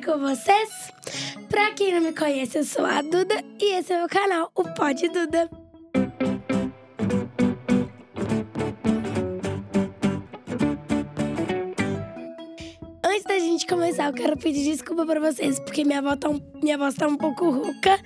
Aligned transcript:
com 0.00 0.18
vocês? 0.18 0.92
Pra 1.48 1.70
quem 1.72 1.94
não 1.94 2.00
me 2.00 2.12
conhece, 2.12 2.58
eu 2.58 2.64
sou 2.64 2.84
a 2.84 3.00
Duda 3.00 3.42
e 3.60 3.74
esse 3.74 3.92
é 3.92 3.96
o 3.96 4.00
meu 4.00 4.08
canal, 4.08 4.50
o 4.54 4.64
Pod 4.64 5.08
Duda. 5.08 5.48
Antes 13.04 13.24
da 13.24 13.38
gente 13.38 13.66
começar, 13.66 14.06
eu 14.06 14.12
quero 14.12 14.36
pedir 14.36 14.64
desculpa 14.64 15.06
pra 15.06 15.20
vocês, 15.20 15.58
porque 15.60 15.84
minha 15.84 16.02
voz 16.02 16.18
tá 16.18 16.28
um, 16.28 16.40
minha 16.62 16.76
voz 16.76 16.94
tá 16.94 17.06
um 17.06 17.16
pouco 17.16 17.50
rouca. 17.50 17.98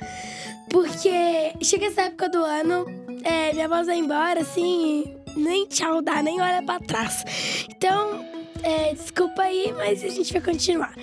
Porque 0.71 1.53
chega 1.63 1.87
essa 1.87 2.03
época 2.03 2.29
do 2.29 2.45
ano, 2.45 2.87
é, 3.25 3.53
minha 3.53 3.69
voz 3.69 3.87
vai 3.87 3.97
embora, 3.97 4.41
assim, 4.41 5.17
nem 5.37 5.67
tchau 5.67 6.01
dá, 6.01 6.23
nem 6.23 6.41
olha 6.41 6.63
pra 6.63 6.79
trás. 6.79 7.25
Então, 7.69 8.25
é, 8.63 8.95
desculpa 8.95 9.43
aí, 9.43 9.73
mas 9.77 10.03
a 10.03 10.09
gente 10.09 10.33
vai 10.33 10.43
continuar. 10.43 10.95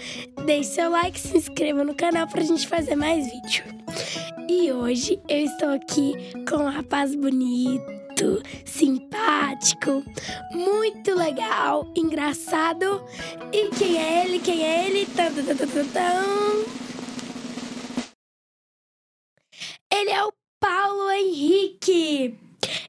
Deixe 0.45 0.71
seu 0.71 0.89
like, 0.89 1.19
se 1.19 1.37
inscreva 1.37 1.83
no 1.83 1.95
canal 1.95 2.27
pra 2.27 2.41
gente 2.41 2.67
fazer 2.67 2.95
mais 2.95 3.25
vídeo. 3.31 3.63
E 4.49 4.71
hoje 4.71 5.19
eu 5.27 5.39
estou 5.39 5.69
aqui 5.69 6.13
com 6.49 6.57
um 6.57 6.69
rapaz 6.69 7.13
bonito, 7.15 8.41
simpático, 8.65 10.03
muito 10.51 11.13
legal, 11.13 11.91
engraçado. 11.95 13.03
E 13.51 13.69
quem 13.69 13.97
é 13.97 14.25
ele? 14.25 14.39
Quem 14.39 14.63
é 14.63 14.87
ele? 14.87 15.05
Tan, 15.05 15.33
tan, 15.33 15.55
tan, 15.55 15.85
tan. 15.85 16.47
Ele 19.93 20.09
é 20.09 20.23
o 20.23 20.31
Paulo 20.59 21.09
Henrique. 21.11 22.37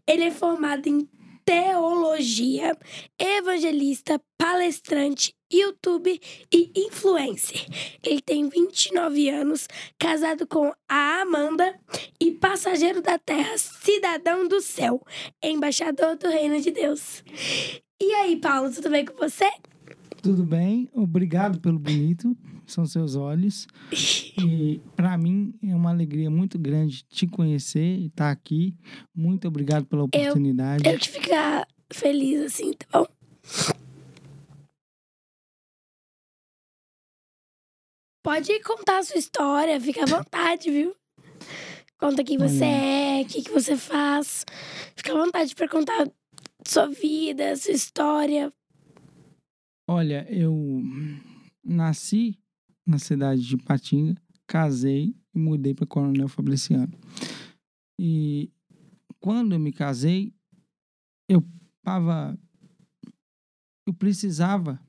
Ele 0.07 0.25
é 0.25 0.31
formado 0.31 0.87
em 0.87 1.09
teologia, 1.49 2.77
evangelista, 3.19 4.21
palestrante, 4.37 5.33
YouTube 5.51 6.21
e 6.53 6.71
influencer. 6.77 7.65
Ele 8.05 8.21
tem 8.21 8.47
29 8.51 9.31
anos, 9.31 9.67
casado 9.99 10.47
com 10.47 10.71
a 10.87 11.23
Amanda 11.23 11.75
e 12.21 12.33
passageiro 12.33 13.01
da 13.01 13.19
terra, 13.19 13.57
cidadão 13.57 14.47
do 14.47 14.61
céu, 14.61 15.03
embaixador 15.43 16.19
do 16.19 16.29
reino 16.29 16.61
de 16.61 16.71
Deus. 16.71 17.25
E 17.99 18.13
aí, 18.17 18.37
Paulo, 18.37 18.71
tudo 18.71 18.91
bem 18.91 19.07
com 19.07 19.17
você? 19.17 19.51
Tudo 20.23 20.45
bem, 20.45 20.87
obrigado 20.93 21.61
pelo 21.61 21.79
bonito, 21.79 22.37
são 22.73 22.87
seus 22.87 23.17
olhos. 23.17 23.67
E 24.41 24.81
para 24.95 25.19
mim 25.19 25.53
é 25.61 25.75
uma 25.75 25.91
alegria 25.91 26.31
muito 26.31 26.61
grande 26.61 27.03
te 27.09 27.27
conhecer 27.27 27.99
e 27.99 28.07
estar 28.07 28.31
aqui. 28.31 28.77
Muito 29.13 29.49
obrigado 29.49 29.85
pela 29.85 30.05
oportunidade. 30.05 30.89
Eu 30.89 30.97
que 30.97 31.09
ficar 31.09 31.67
feliz 31.93 32.41
assim, 32.43 32.73
tá 32.75 32.87
bom? 33.01 33.07
Pode 38.23 38.61
contar 38.63 38.99
a 38.99 39.03
sua 39.03 39.19
história, 39.19 39.81
fica 39.81 40.05
à 40.05 40.07
vontade, 40.07 40.71
viu? 40.71 40.95
Conta 41.99 42.23
quem 42.23 42.39
você 42.39 42.65
é, 42.65 43.23
o 43.23 43.27
que, 43.27 43.43
que 43.43 43.51
você 43.51 43.77
faz. 43.77 44.45
Fica 44.95 45.13
à 45.13 45.17
vontade 45.17 45.55
para 45.55 45.69
contar 45.69 46.09
sua 46.65 46.87
vida, 46.87 47.57
sua 47.57 47.73
história. 47.73 48.53
Olha, 49.89 50.27
eu 50.31 50.83
nasci 51.65 52.39
na 52.89 52.99
cidade 52.99 53.43
de 53.43 53.59
Patinga, 53.59 54.17
casei 54.47 55.15
e 55.35 55.39
mudei 55.39 55.75
para 55.75 55.87
Coronel 55.87 56.27
Fabriciano. 56.27 56.91
E 58.01 58.51
quando 59.21 59.53
eu 59.53 59.59
me 59.59 59.71
casei, 59.71 60.35
eu 61.29 61.45
tava 61.83 62.39
eu 63.87 63.93
precisava 63.93 64.81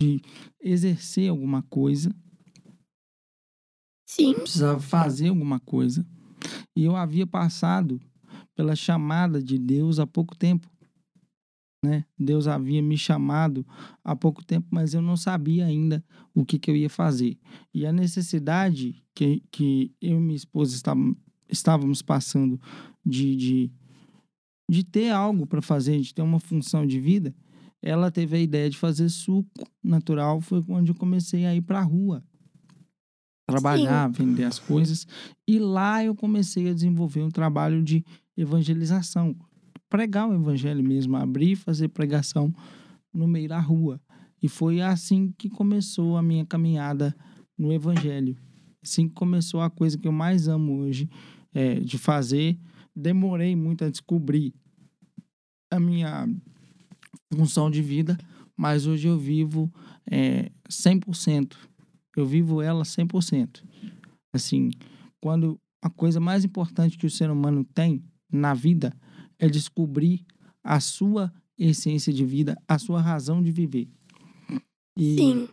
de 0.00 0.20
exercer 0.60 1.28
alguma 1.30 1.62
coisa, 1.62 2.14
Sim. 4.08 4.34
precisava 4.34 4.80
fazer 4.80 5.28
alguma 5.28 5.58
coisa. 5.60 6.06
E 6.76 6.84
eu 6.84 6.96
havia 6.96 7.26
passado 7.26 8.00
pela 8.54 8.74
chamada 8.74 9.42
de 9.42 9.58
Deus 9.58 9.98
há 9.98 10.06
pouco 10.06 10.36
tempo. 10.36 10.71
Né? 11.84 12.04
Deus 12.16 12.46
havia 12.46 12.80
me 12.80 12.96
chamado 12.96 13.66
há 14.04 14.14
pouco 14.14 14.44
tempo, 14.44 14.68
mas 14.70 14.94
eu 14.94 15.02
não 15.02 15.16
sabia 15.16 15.66
ainda 15.66 16.04
o 16.32 16.44
que, 16.44 16.58
que 16.58 16.70
eu 16.70 16.76
ia 16.76 16.88
fazer. 16.88 17.36
E 17.74 17.84
a 17.84 17.92
necessidade 17.92 19.04
que, 19.14 19.42
que 19.50 19.92
eu 20.00 20.18
e 20.18 20.20
minha 20.20 20.36
esposa 20.36 20.76
estávamos 21.48 22.00
passando 22.00 22.60
de, 23.04 23.34
de, 23.34 23.72
de 24.70 24.84
ter 24.84 25.10
algo 25.10 25.44
para 25.44 25.60
fazer, 25.60 26.00
de 26.00 26.14
ter 26.14 26.22
uma 26.22 26.38
função 26.38 26.86
de 26.86 27.00
vida, 27.00 27.34
ela 27.82 28.12
teve 28.12 28.36
a 28.36 28.40
ideia 28.40 28.70
de 28.70 28.78
fazer 28.78 29.08
suco 29.08 29.68
natural. 29.82 30.40
Foi 30.40 30.62
quando 30.62 30.88
eu 30.88 30.94
comecei 30.94 31.44
a 31.46 31.54
ir 31.54 31.62
para 31.62 31.80
a 31.80 31.82
rua 31.82 32.24
trabalhar, 33.44 34.08
vender 34.08 34.44
as 34.44 34.58
coisas. 34.58 35.06
E 35.46 35.58
lá 35.58 36.04
eu 36.04 36.14
comecei 36.14 36.70
a 36.70 36.72
desenvolver 36.74 37.22
um 37.22 37.30
trabalho 37.30 37.82
de 37.82 38.04
evangelização. 38.36 39.36
Pregar 39.92 40.26
o 40.26 40.32
evangelho 40.32 40.82
mesmo, 40.82 41.18
abrir 41.18 41.50
e 41.50 41.56
fazer 41.56 41.88
pregação 41.88 42.50
no 43.12 43.28
meio 43.28 43.46
da 43.46 43.60
rua. 43.60 44.00
E 44.42 44.48
foi 44.48 44.80
assim 44.80 45.34
que 45.36 45.50
começou 45.50 46.16
a 46.16 46.22
minha 46.22 46.46
caminhada 46.46 47.14
no 47.58 47.70
evangelho. 47.70 48.34
Assim 48.82 49.06
que 49.06 49.12
começou 49.12 49.60
a 49.60 49.68
coisa 49.68 49.98
que 49.98 50.08
eu 50.08 50.12
mais 50.12 50.48
amo 50.48 50.78
hoje 50.78 51.10
é, 51.52 51.74
de 51.74 51.98
fazer. 51.98 52.58
Demorei 52.96 53.54
muito 53.54 53.84
a 53.84 53.90
descobrir 53.90 54.54
a 55.70 55.78
minha 55.78 56.26
função 57.30 57.70
de 57.70 57.82
vida, 57.82 58.16
mas 58.56 58.86
hoje 58.86 59.08
eu 59.08 59.18
vivo 59.18 59.70
é, 60.10 60.50
100%. 60.70 61.54
Eu 62.16 62.24
vivo 62.24 62.62
ela 62.62 62.82
100%. 62.82 63.62
Assim, 64.32 64.70
quando 65.20 65.60
a 65.82 65.90
coisa 65.90 66.18
mais 66.18 66.46
importante 66.46 66.96
que 66.96 67.04
o 67.04 67.10
ser 67.10 67.30
humano 67.30 67.62
tem 67.62 68.02
na 68.32 68.54
vida 68.54 68.90
é 69.42 69.48
descobrir 69.48 70.24
a 70.62 70.78
sua 70.78 71.32
essência 71.58 72.12
de 72.12 72.24
vida, 72.24 72.56
a 72.68 72.78
sua 72.78 73.00
razão 73.00 73.42
de 73.42 73.50
viver. 73.50 73.88
E 74.96 75.16
Sim. 75.16 75.48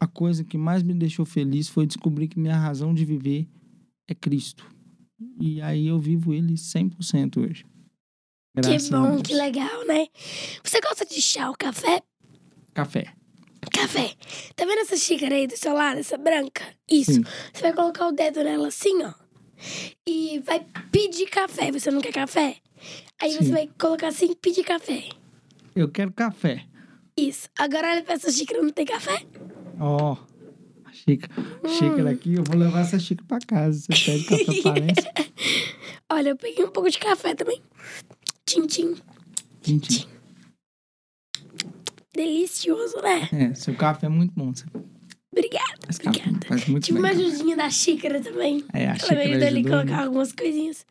a 0.00 0.08
coisa 0.08 0.42
que 0.42 0.58
mais 0.58 0.82
me 0.82 0.92
deixou 0.92 1.24
feliz 1.24 1.68
foi 1.68 1.86
descobrir 1.86 2.26
que 2.26 2.38
minha 2.38 2.56
razão 2.56 2.92
de 2.92 3.04
viver 3.04 3.48
é 4.08 4.14
Cristo. 4.14 4.66
E 5.40 5.62
aí 5.62 5.86
eu 5.86 6.00
vivo 6.00 6.34
ele 6.34 6.54
100% 6.54 7.36
hoje. 7.38 7.64
Que 8.56 8.62
Graças 8.62 8.92
a 8.92 9.00
bom, 9.00 9.22
que 9.22 9.34
legal, 9.34 9.86
né? 9.86 10.08
Você 10.64 10.80
gosta 10.80 11.06
de 11.06 11.22
chá 11.22 11.48
ou 11.48 11.56
café? 11.56 12.02
Café. 12.74 13.14
Café. 13.72 14.14
Tá 14.56 14.64
vendo 14.64 14.80
essa 14.80 14.96
xícara 14.96 15.36
aí 15.36 15.46
do 15.46 15.56
seu 15.56 15.74
lado, 15.74 16.00
essa 16.00 16.18
branca? 16.18 16.64
Isso. 16.90 17.12
Sim. 17.12 17.24
Você 17.52 17.62
vai 17.62 17.72
colocar 17.72 18.08
o 18.08 18.12
dedo 18.12 18.42
nela 18.42 18.66
assim, 18.66 19.00
ó. 19.04 19.12
E 20.08 20.40
vai 20.40 20.66
pedir 20.90 21.26
café. 21.26 21.70
Você 21.70 21.90
não 21.90 22.00
quer 22.00 22.12
café? 22.12 22.56
Aí 23.20 23.32
você 23.32 23.44
Sim. 23.44 23.52
vai 23.52 23.70
colocar 23.78 24.08
assim, 24.08 24.34
pedir 24.34 24.64
café. 24.64 25.08
Eu 25.74 25.88
quero 25.90 26.12
café. 26.12 26.64
Isso. 27.16 27.48
Agora 27.58 27.90
olha 27.92 28.02
pra 28.02 28.14
essa 28.14 28.30
xícara, 28.30 28.62
não 28.62 28.70
tem 28.70 28.84
café? 28.86 29.22
Ó, 29.80 30.16
a 30.84 30.92
xícara, 30.92 31.32
xícara 31.68 32.10
aqui, 32.10 32.34
eu 32.34 32.44
vou 32.44 32.56
levar 32.56 32.80
essa 32.80 32.98
xícara 32.98 33.26
pra 33.26 33.38
casa. 33.46 33.80
Você 33.80 34.04
pede 34.04 34.24
café 34.24 34.62
parece. 34.62 35.32
Olha, 36.12 36.28
eu 36.30 36.36
peguei 36.36 36.64
um 36.64 36.70
pouco 36.70 36.90
de 36.90 36.98
café 36.98 37.34
também. 37.34 37.60
Tchim, 38.46 38.66
tchim. 38.66 38.94
Gente, 39.62 40.06
Delicioso, 42.14 42.96
né? 43.02 43.28
é, 43.32 43.54
seu 43.54 43.74
café 43.74 44.06
é 44.06 44.08
muito 44.08 44.32
bom. 44.34 44.52
Você 44.54 44.64
Obrigada, 45.32 45.74
obrigada. 45.92 46.25
Faz 46.46 46.66
muito 46.66 46.84
Tive 46.84 46.98
uma 46.98 47.12
bem. 47.12 47.26
ajudinha 47.26 47.56
da 47.56 47.68
xícara 47.70 48.20
também. 48.20 48.64
É, 48.72 48.86
a 48.88 48.96
Ela 48.96 49.14
me 49.14 49.22
ajudou 49.30 49.46
ali 49.48 49.62
colocar 49.62 49.84
né? 49.84 50.04
algumas 50.04 50.32
coisinhas. 50.32 50.86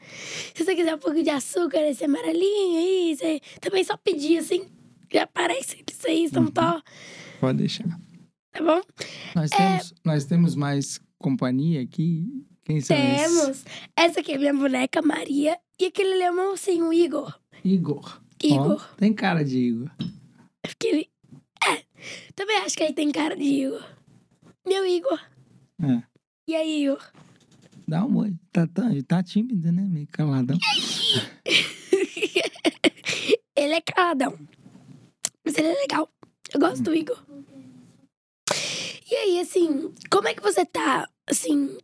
Se 0.53 0.63
você 0.63 0.75
quiser 0.75 0.95
um 0.95 0.99
pouco 0.99 1.21
de 1.21 1.29
açúcar, 1.29 1.79
esse 1.89 2.03
amarelinho 2.03 2.77
aí, 2.79 3.15
você 3.15 3.39
também 3.61 3.83
só 3.83 3.95
pedir 3.97 4.37
assim. 4.39 4.65
Já 5.11 5.23
aparece 5.23 5.83
isso 5.89 6.07
aí, 6.07 6.23
Uhum. 6.23 6.29
São 6.29 6.47
Tó, 6.47 6.81
Pode 7.39 7.57
deixar. 7.59 7.87
tá 8.51 8.63
bom? 8.63 8.81
Nós 9.35 9.51
É. 9.51 9.57
temos, 9.57 9.93
nós 10.03 10.25
temos 10.25 10.55
mais 10.55 10.99
companhia 11.19 11.81
aqui. 11.81 12.25
Quem 12.63 12.81
são 12.81 12.97
esses? 12.97 13.37
Temos. 13.39 13.65
Essa 13.95 14.19
aqui 14.21 14.33
é 14.33 14.37
minha 14.37 14.53
boneca, 14.53 15.01
Maria. 15.01 15.57
E 15.79 15.85
aquele 15.85 16.13
ali 16.13 16.23
é 16.23 16.31
o 16.31 16.35
meu 16.35 16.49
ursinho, 16.51 16.87
o 16.87 16.93
Igor. 16.93 17.37
Igor. 17.63 18.19
Igor. 18.43 18.87
tem 18.97 19.13
cara 19.13 19.43
de 19.45 19.57
Igor. 19.57 19.89
Porque 20.61 20.87
ele... 20.87 21.09
É, 21.67 21.83
também 22.35 22.57
acho 22.57 22.75
que 22.75 22.83
ele 22.83 22.93
tem 22.93 23.11
cara 23.11 23.35
de 23.35 23.43
Igor. 23.43 23.83
Meu 24.67 24.85
Igor. 24.85 25.19
É. 25.81 26.03
E 26.47 26.55
aí, 26.55 26.83
Igor? 26.83 27.11
Dá 27.87 28.05
um 28.05 28.17
oi. 28.17 28.35
Tá, 28.51 28.65
tá, 28.67 28.83
tá 29.07 29.23
tímido, 29.23 29.71
né? 29.71 29.81
Meio 29.83 30.07
caladão. 30.07 30.57
ele 33.55 33.73
é 33.73 33.81
caladão. 33.81 34.37
Mas 35.43 35.57
ele 35.57 35.67
é 35.67 35.81
legal. 35.81 36.09
Eu 36.53 36.59
gosto 36.59 36.83
do 36.83 36.93
Igor. 36.93 37.23
E 39.09 39.15
aí, 39.15 39.39
assim, 39.39 39.93
como 40.09 40.27
é 40.27 40.33
que 40.33 40.41
você 40.41 40.65
tá, 40.65 41.07
assim, 41.27 41.77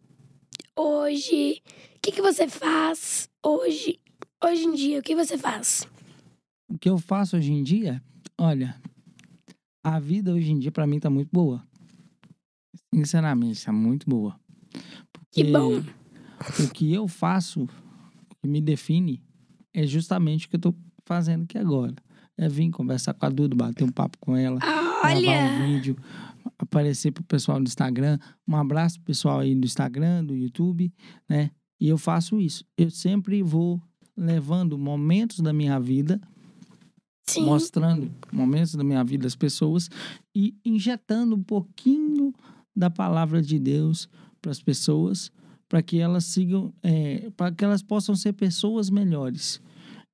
hoje? 0.76 1.62
O 1.96 2.00
que, 2.02 2.12
que 2.12 2.22
você 2.22 2.48
faz 2.48 3.30
hoje? 3.46 4.00
Hoje 4.44 4.66
em 4.66 4.74
dia, 4.74 5.00
o 5.00 5.04
que 5.04 5.16
você 5.16 5.38
faz? 5.38 5.88
O 6.68 6.78
que 6.80 6.90
eu 6.90 6.98
faço 6.98 7.38
hoje 7.38 7.52
em 7.52 7.62
dia, 7.62 8.02
olha, 8.38 8.76
a 9.84 10.00
vida 10.00 10.34
hoje 10.34 10.52
em 10.52 10.58
dia 10.58 10.72
pra 10.72 10.88
mim 10.88 11.00
tá 11.00 11.10
muito 11.10 11.30
boa. 11.32 11.64
Sinceramente, 12.94 13.66
tá 13.66 13.72
muito 13.72 14.10
boa. 14.10 14.40
Que 15.32 15.44
Porque 15.44 15.44
bom. 15.44 15.84
O 16.60 16.70
que 16.74 16.94
eu 16.94 17.08
faço, 17.08 17.64
o 17.64 18.36
que 18.42 18.48
me 18.48 18.60
define, 18.60 19.24
é 19.74 19.86
justamente 19.86 20.48
o 20.48 20.50
que 20.50 20.56
eu 20.56 20.60
tô 20.60 20.76
fazendo 21.06 21.44
aqui 21.44 21.58
agora. 21.58 21.96
É 22.38 22.50
vir 22.50 22.72
conversar 22.72 23.14
com 23.14 23.26
a 23.26 23.30
Duda, 23.30 23.56
bater 23.56 23.84
um 23.84 23.92
papo 23.92 24.18
com 24.20 24.36
ela, 24.36 24.60
gravar 24.60 25.14
um 25.14 25.18
Olha, 25.18 25.68
vídeo, 25.68 25.96
aparecer 26.58 27.12
pro 27.12 27.24
pessoal 27.24 27.60
do 27.60 27.68
Instagram. 27.68 28.18
Um 28.48 28.56
abraço 28.56 28.96
pro 28.96 29.06
pessoal 29.06 29.40
aí 29.40 29.54
do 29.54 29.66
Instagram, 29.66 30.26
do 30.26 30.36
YouTube, 30.36 30.92
né? 31.30 31.52
E 31.80 31.88
eu 31.88 31.98
faço 31.98 32.40
isso. 32.40 32.66
Eu 32.78 32.90
sempre 32.90 33.42
vou 33.44 33.82
levando 34.16 34.78
momentos 34.78 35.40
da 35.40 35.54
minha 35.54 35.80
vida, 35.80 36.20
sim. 37.28 37.44
mostrando 37.44 38.12
momentos 38.32 38.76
da 38.76 38.84
minha 38.84 39.04
vida 39.04 39.28
às 39.28 39.36
pessoas 39.36 39.90
e 40.36 40.56
injetando 40.66 41.36
um 41.36 41.44
pouquinho 41.44 42.34
da 42.76 42.90
palavra 42.90 43.42
de 43.42 43.60
Deus 43.60 44.10
para 44.42 44.52
as 44.52 44.62
pessoas, 44.62 45.32
para 45.68 45.82
que 45.82 46.00
elas 46.00 46.26
sigam, 46.26 46.74
para 47.38 47.52
que 47.52 47.64
elas 47.64 47.82
possam 47.82 48.16
ser 48.16 48.34
pessoas 48.34 48.90
melhores. 48.90 49.62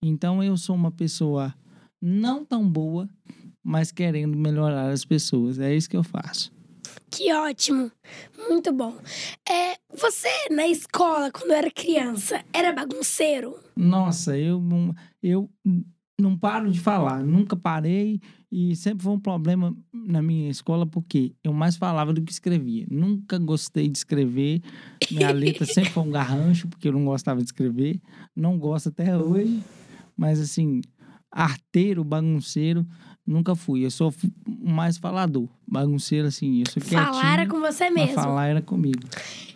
Então 0.02 0.44
eu 0.44 0.56
sou 0.58 0.76
uma 0.76 0.92
pessoa 0.92 1.54
não 2.02 2.46
tão 2.46 2.68
boa, 2.70 3.10
mas 3.64 3.92
querendo 3.92 4.38
melhorar 4.38 4.92
as 4.92 5.04
pessoas. 5.04 5.60
É 5.60 5.76
isso 5.76 5.90
que 5.90 5.98
eu 5.98 6.04
faço. 6.04 6.52
Que 7.10 7.34
ótimo. 7.34 7.92
Muito 8.50 8.72
bom. 8.72 8.98
É, 9.50 9.78
você, 9.96 10.30
na 10.52 10.68
escola, 10.68 11.32
quando 11.32 11.52
era 11.52 11.72
criança, 11.72 12.44
era 12.54 12.72
bagunceiro? 12.72 13.58
Nossa, 13.76 14.38
eu 14.38 14.62
eu 15.24 15.50
não 16.20 16.36
paro 16.36 16.72
de 16.72 16.80
falar, 16.80 17.24
nunca 17.24 17.56
parei 17.56 18.20
e 18.52 18.76
sempre 18.76 19.04
foi 19.04 19.14
um 19.14 19.20
problema 19.20 19.76
na 19.94 20.22
minha 20.22 20.50
escola 20.50 20.86
porque 20.86 21.36
eu 21.44 21.54
mais 21.54 21.76
falava 21.76 22.12
do 22.12 22.22
que 22.22 22.32
escrevia. 22.32 22.88
Nunca 22.90 23.38
gostei 23.38 23.88
de 23.88 23.98
escrever, 23.98 24.62
minha 25.12 25.32
letra 25.32 25.66
sempre 25.72 25.92
foi 25.92 26.04
um 26.04 26.10
garrancho 26.10 26.68
porque 26.68 26.88
eu 26.88 26.92
não 26.92 27.06
gostava 27.06 27.40
de 27.40 27.46
escrever, 27.46 28.02
não 28.36 28.58
gosto 28.58 28.90
até 28.90 29.16
hoje, 29.16 29.62
mas 30.16 30.40
assim, 30.40 30.82
arteiro, 31.32 32.04
bagunceiro, 32.04 32.86
nunca 33.26 33.56
fui. 33.56 33.86
Eu 33.86 33.92
sou 33.92 34.12
mais 34.48 34.98
falador, 34.98 35.48
bagunceiro 35.68 36.28
assim, 36.28 36.62
eu 36.62 36.72
sou 36.72 36.82
quietinho. 36.82 37.14
Falar 37.14 37.34
era 37.34 37.48
com 37.48 37.60
você 37.60 37.92
mesmo. 37.92 38.16
falar 38.16 38.48
era 38.48 38.62
comigo. 38.62 39.08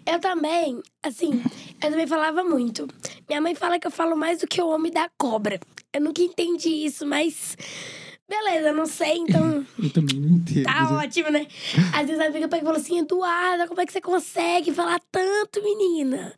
Eu 0.06 0.20
também, 0.20 0.82
assim, 1.02 1.42
eu 1.82 1.92
também 1.92 2.08
falava 2.08 2.44
muito. 2.44 2.88
Minha 3.28 3.42
mãe 3.42 3.56
fala 3.56 3.80
que 3.80 3.88
eu 3.88 3.92
falo 3.92 4.16
mais 4.16 4.40
do 4.40 4.48
que 4.48 4.62
o 4.62 4.68
homem 4.68 4.92
da 4.92 5.10
cobra. 5.18 5.60
Eu 5.94 6.02
nunca 6.02 6.22
entendi 6.22 6.70
isso, 6.70 7.06
mas. 7.06 7.58
Beleza, 8.30 8.72
não 8.72 8.86
sei, 8.86 9.18
então 9.18 9.66
Eu 9.78 9.90
também 9.90 10.18
não 10.20 10.38
entendo. 10.38 10.64
tá 10.64 10.90
né? 10.90 10.98
ótimo, 11.06 11.30
né? 11.30 11.48
Às 11.94 12.08
vezes 12.08 12.20
a 12.22 12.28
amiga 12.28 12.48
pega 12.48 12.64
e 12.64 12.66
fala 12.66 12.78
assim: 12.78 13.00
Eduarda, 13.00 13.68
como 13.68 13.82
é 13.82 13.86
que 13.86 13.92
você 13.92 14.00
consegue 14.00 14.72
falar 14.74 15.00
tanto, 15.12 15.62
menina? 15.62 16.34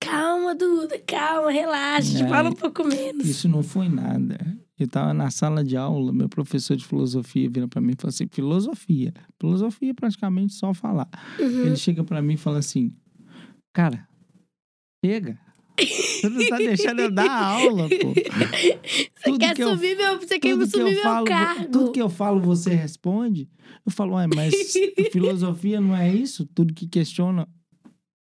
Calma, 0.00 0.54
Duda, 0.54 0.98
calma, 1.06 1.50
relaxa, 1.50 2.24
É, 2.24 2.28
fala 2.28 2.50
um 2.50 2.54
pouco 2.54 2.84
menos. 2.84 3.26
Isso 3.26 3.48
não 3.48 3.62
foi 3.62 3.88
nada. 3.88 4.38
Eu 4.78 4.86
estava 4.86 5.12
na 5.12 5.28
sala 5.28 5.64
de 5.64 5.76
aula, 5.76 6.12
meu 6.12 6.28
professor 6.28 6.76
de 6.76 6.84
filosofia 6.86 7.50
vira 7.50 7.66
para 7.66 7.80
mim 7.80 7.92
e 7.92 8.00
fala 8.00 8.10
assim: 8.10 8.26
filosofia. 8.28 9.12
Filosofia 9.40 9.90
é 9.90 9.94
praticamente 9.94 10.54
só 10.54 10.72
falar. 10.74 11.08
Uhum. 11.38 11.66
Ele 11.66 11.76
chega 11.76 12.02
para 12.04 12.20
mim 12.22 12.34
e 12.34 12.36
fala 12.36 12.58
assim: 12.58 12.92
cara, 13.72 14.08
chega. 15.04 15.38
Você 15.86 16.28
não 16.28 16.48
tá 16.48 16.56
deixando 16.58 17.00
eu 17.00 17.10
dar 17.10 17.30
aula, 17.30 17.88
pô. 17.88 18.12
Você 18.14 19.08
Tudo 19.24 19.38
quer 19.38 19.54
que 19.54 19.62
eu- 19.62 19.70
subir 19.70 19.96
meu. 19.96 20.18
Você 20.18 20.38
quer 20.38 20.56
que 20.58 20.66
subir 20.66 20.80
eu 20.80 20.92
meu 20.94 21.02
falo, 21.02 21.26
cargo. 21.26 21.64
tudo 21.70 21.92
que 21.92 22.02
eu 22.02 22.08
falo, 22.08 22.40
você 22.40 22.70
responde. 22.74 23.48
Eu 23.86 23.92
falo, 23.92 24.14
ué, 24.16 24.26
mas 24.26 24.54
filosofia 25.12 25.80
não 25.80 25.96
é 25.96 26.12
isso? 26.12 26.44
Tudo 26.54 26.74
que 26.74 26.86
questiona 26.86 27.48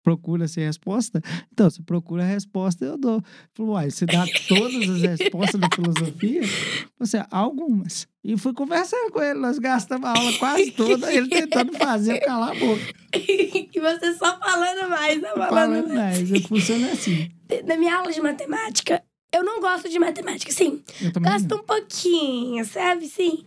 procura 0.03 0.47
ser 0.47 0.65
resposta? 0.65 1.21
Então, 1.51 1.69
você 1.69 1.81
procura 1.81 2.23
a 2.23 2.27
resposta, 2.27 2.85
eu 2.85 2.97
dou. 2.97 3.21
Falou, 3.53 3.73
uai, 3.73 3.89
você 3.89 4.05
dá 4.05 4.25
todas 4.47 4.89
as 4.89 5.01
respostas 5.01 5.59
da 5.59 5.67
filosofia? 5.73 6.41
Você, 6.99 7.23
algumas. 7.31 8.07
E 8.23 8.37
fui 8.37 8.53
conversando 8.53 9.11
com 9.11 9.21
ele, 9.21 9.39
nós 9.39 9.57
gastamos 9.57 10.07
a 10.07 10.13
aula 10.17 10.33
quase 10.37 10.71
toda, 10.71 11.11
ele 11.11 11.27
tentando 11.27 11.73
fazer 11.73 12.17
eu 12.17 12.25
calar 12.25 12.51
a 12.51 12.55
boca. 12.55 12.81
e 13.13 13.79
você 13.79 14.13
só 14.13 14.39
falando 14.39 14.89
mais, 14.89 15.21
tá 15.21 15.29
falando 15.29 15.49
Falando 15.49 15.93
mais, 15.93 16.31
eu 16.31 16.41
funciono 16.41 16.91
assim. 16.91 17.29
Na 17.65 17.75
minha 17.77 17.97
aula 17.97 18.11
de 18.11 18.21
matemática, 18.21 19.03
eu 19.33 19.43
não 19.43 19.61
gosto 19.61 19.89
de 19.89 19.97
matemática, 19.97 20.51
sim. 20.51 20.83
Gosto 21.19 21.49
não. 21.49 21.57
um 21.57 21.63
pouquinho, 21.63 22.65
sabe? 22.65 23.07
Sim. 23.07 23.43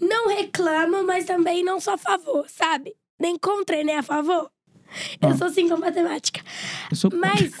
Não 0.00 0.28
reclamo, 0.28 1.04
mas 1.04 1.24
também 1.24 1.64
não 1.64 1.80
sou 1.80 1.94
a 1.94 1.98
favor, 1.98 2.46
sabe? 2.48 2.94
Nem 3.18 3.38
contra 3.38 3.82
nem 3.82 3.96
a 3.96 4.02
favor. 4.02 4.50
Eu 5.20 5.28
Ah. 5.30 5.36
sou 5.36 5.46
assim 5.46 5.68
com 5.68 5.76
matemática. 5.76 6.40
Eu 6.90 6.96
sou 6.96 7.10
Mas. 7.14 7.50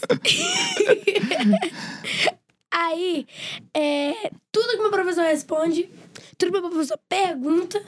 Aí, 2.72 3.26
é, 3.74 4.30
tudo 4.52 4.68
que 4.70 4.76
meu 4.78 4.90
professor 4.90 5.24
responde, 5.24 5.90
tudo 6.38 6.52
que 6.52 6.60
meu 6.60 6.70
professor 6.70 6.98
pergunta, 7.08 7.82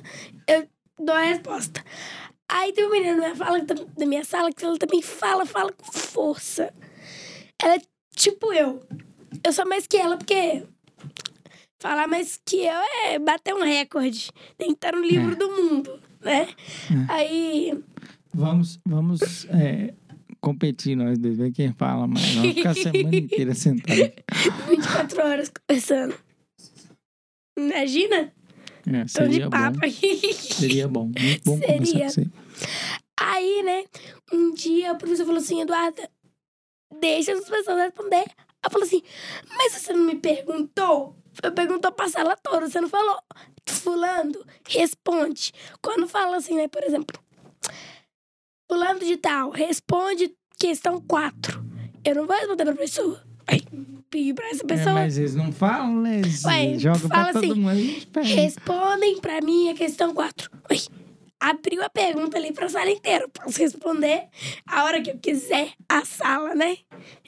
eu 0.49 0.67
dou 0.99 1.15
a 1.15 1.21
resposta. 1.23 1.85
Aí 2.49 2.73
tem 2.73 2.85
uma 2.85 2.93
menina 2.93 3.13
na 3.17 3.23
minha, 3.23 3.37
fala, 3.37 3.61
da 3.97 4.07
minha 4.07 4.25
sala 4.25 4.53
que 4.53 4.65
ela 4.65 4.77
também 4.77 5.01
fala, 5.01 5.47
fala 5.47 5.73
com 5.73 5.91
força. 5.93 6.75
Ela 7.63 7.77
é 7.77 7.83
tipo 8.17 8.53
eu. 8.53 8.83
Eu 9.45 9.53
sou 9.53 9.67
mais 9.67 9.87
que 9.87 9.97
ela, 9.97 10.17
porque 10.17 10.65
falar 11.81 12.07
mais 12.09 12.39
que 12.45 12.57
eu 12.57 12.81
é 13.07 13.19
bater 13.19 13.55
um 13.55 13.63
recorde. 13.63 14.31
Tem 14.59 14.69
que 14.69 14.75
estar 14.75 14.93
no 14.93 15.01
livro 15.03 15.33
É. 15.33 15.37
do 15.37 15.49
mundo, 15.51 16.03
né? 16.21 16.49
Aí. 17.09 17.73
Vamos, 18.35 18.81
vamos 18.87 19.47
é, 19.51 19.95
competir 20.41 20.97
nós 20.97 21.19
dois, 21.19 21.37
ver 21.37 21.53
quem 21.53 21.73
fala 21.73 22.07
mais. 22.07 22.35
Vamos 22.35 22.55
ficar 22.55 22.71
a 22.71 22.75
semana 22.75 23.17
inteira 23.17 23.55
sentado. 23.55 24.13
24 24.71 25.23
horas 25.25 25.51
conversando. 25.51 26.15
Imagina? 27.59 28.33
É, 28.87 29.01
Tô 29.01 29.05
de 29.05 29.35
seria 29.35 29.51
papo 29.51 29.79
bom. 29.79 29.87
aqui. 29.87 30.35
Seria 30.35 30.89
bom. 30.89 31.05
Muito 31.19 31.45
bom 31.45 31.61
conversar 31.61 31.87
Seria. 31.87 32.05
com 32.05 32.11
você. 32.11 32.27
Aí, 33.21 33.63
né, 33.63 33.85
um 34.33 34.53
dia 34.53 34.93
o 34.93 34.99
professor 34.99 35.25
falou 35.27 35.41
assim, 35.41 35.61
Eduarda, 35.61 36.09
deixa 37.01 37.33
as 37.33 37.49
pessoas 37.49 37.79
responder. 37.79 38.25
Eu 38.65 38.71
falei 38.71 38.87
assim, 38.89 39.03
mas 39.57 39.75
você 39.75 39.93
não 39.93 40.07
me 40.07 40.17
perguntou? 40.17 41.17
Eu 41.43 41.53
perguntou 41.53 41.93
pra 41.93 42.09
sala 42.09 42.37
toda, 42.37 42.69
você 42.69 42.81
não 42.81 42.89
falou. 42.89 43.19
Fulano, 43.69 44.45
responde. 44.69 45.53
Quando 45.81 46.09
fala 46.09 46.37
assim, 46.37 46.57
né, 46.57 46.67
por 46.69 46.83
exemplo, 46.83 47.17
fulano 48.73 49.01
de 49.01 49.19
tal, 49.19 49.51
responde 49.51 50.33
questão 50.59 50.99
4. 51.03 51.63
Eu 52.03 52.15
não 52.15 52.27
vou 52.27 52.35
responder 52.35 52.65
pra 52.65 52.75
pessoa. 52.75 53.23
Aí, 53.47 53.61
pedi 54.09 54.33
pra 54.33 54.49
essa 54.49 54.65
É, 54.65 54.67
pessoa. 54.67 54.95
mas 54.95 55.19
eles 55.19 55.35
não 55.35 55.53
falam, 55.53 55.95
né? 56.01 56.21
Eles 56.21 56.43
Ué, 56.45 56.79
jogam 56.79 57.01
pra 57.09 57.19
fala 57.19 57.33
todo 57.35 57.45
assim, 57.53 57.61
mundo. 57.61 58.25
Respondem 58.35 59.21
pra 59.21 59.43
mim 59.43 59.69
a 59.69 59.75
questão 59.75 60.15
4. 60.15 60.51
Ui, 60.71 60.79
abriu 61.39 61.85
a 61.85 61.91
pergunta 61.91 62.39
ali 62.39 62.51
pra 62.51 62.67
sala 62.71 62.91
inteira. 62.91 63.29
Posso 63.29 63.59
responder 63.59 64.29
a 64.67 64.85
hora 64.85 65.03
que 65.03 65.11
eu 65.11 65.19
quiser, 65.19 65.73
a 65.87 66.03
sala, 66.07 66.55
né? 66.55 66.79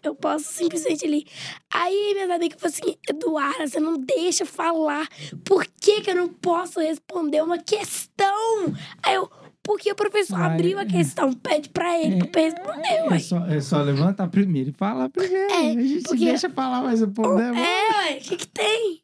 Eu 0.02 0.14
posso 0.14 0.50
simplesmente 0.50 1.04
ali. 1.04 1.26
Aí 1.70 2.14
minha 2.14 2.34
amiga 2.36 2.56
falou 2.58 2.72
assim: 2.74 2.96
Eduarda, 3.06 3.66
você 3.66 3.78
não 3.80 3.98
deixa 3.98 4.46
falar. 4.46 5.06
Por 5.44 5.66
que, 5.66 6.00
que 6.00 6.10
eu 6.10 6.14
não 6.16 6.28
posso 6.28 6.80
responder 6.80 7.42
uma 7.42 7.58
questão? 7.58 8.72
Aí 9.02 9.14
eu. 9.16 9.30
Porque 9.64 9.90
o 9.90 9.94
professor 9.94 10.38
Vai, 10.38 10.52
abriu 10.52 10.78
a 10.78 10.82
é. 10.82 10.86
questão, 10.86 11.32
pede 11.32 11.70
pra 11.70 11.98
ele 11.98 12.16
É, 12.16 12.24
pra 12.26 12.40
responder, 12.42 12.86
É 12.88 13.04
ué. 13.08 13.18
só, 13.18 13.46
é 13.46 13.60
só 13.60 13.80
levantar 13.82 14.28
primeiro 14.28 14.70
e 14.70 14.72
falar 14.74 15.08
primeiro. 15.08 15.50
É, 15.52 15.70
a 15.70 15.72
gente 15.82 16.02
porque- 16.02 16.24
deixa 16.26 16.50
falar 16.50 16.82
mais 16.82 17.00
um 17.02 17.10
pouco, 17.10 17.34
né? 17.34 17.50
É, 17.50 18.12
ué, 18.12 18.18
o 18.18 18.20
que 18.20 18.36
que 18.36 18.46
tem? 18.46 19.00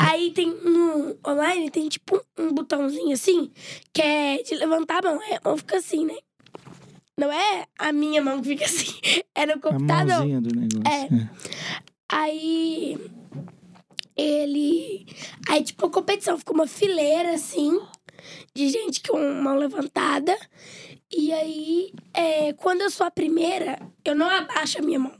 Aí 0.00 0.30
tem 0.32 0.48
no 0.48 1.16
online, 1.26 1.70
tem 1.70 1.88
tipo 1.88 2.20
um 2.38 2.52
botãozinho 2.52 3.12
assim, 3.12 3.50
que 3.92 4.00
é 4.00 4.42
de 4.42 4.54
levantar 4.54 5.04
a 5.04 5.10
mão. 5.12 5.20
É, 5.22 5.36
a 5.36 5.40
mão 5.44 5.56
fica 5.56 5.76
assim, 5.78 6.04
né? 6.06 6.14
Não 7.18 7.30
é 7.32 7.64
a 7.78 7.92
minha 7.92 8.20
mão 8.22 8.40
que 8.42 8.48
fica 8.50 8.64
assim, 8.64 8.92
é 9.34 9.44
no 9.46 9.52
A 9.54 9.58
computador. 9.60 10.06
mãozinha 10.06 10.40
do 10.40 10.54
negócio. 10.54 10.88
É. 10.88 11.28
Aí 12.08 12.98
ele. 14.16 15.06
Aí, 15.48 15.62
tipo, 15.64 15.86
a 15.86 15.90
competição 15.90 16.38
ficou 16.38 16.54
uma 16.54 16.66
fileira 16.66 17.32
assim, 17.34 17.80
de 18.54 18.68
gente 18.68 19.02
com 19.02 19.18
mão 19.42 19.56
levantada. 19.56 20.36
E 21.10 21.32
aí, 21.32 21.92
é, 22.12 22.52
quando 22.54 22.82
eu 22.82 22.90
sou 22.90 23.06
a 23.06 23.10
primeira, 23.10 23.78
eu 24.04 24.14
não 24.14 24.28
abaixo 24.28 24.78
a 24.78 24.82
minha 24.82 24.98
mão. 24.98 25.14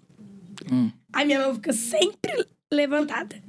Hum. 0.71 0.91
A 1.13 1.25
minha 1.25 1.41
mão 1.41 1.55
fica 1.55 1.73
sempre 1.73 2.47
levantada. 2.73 3.41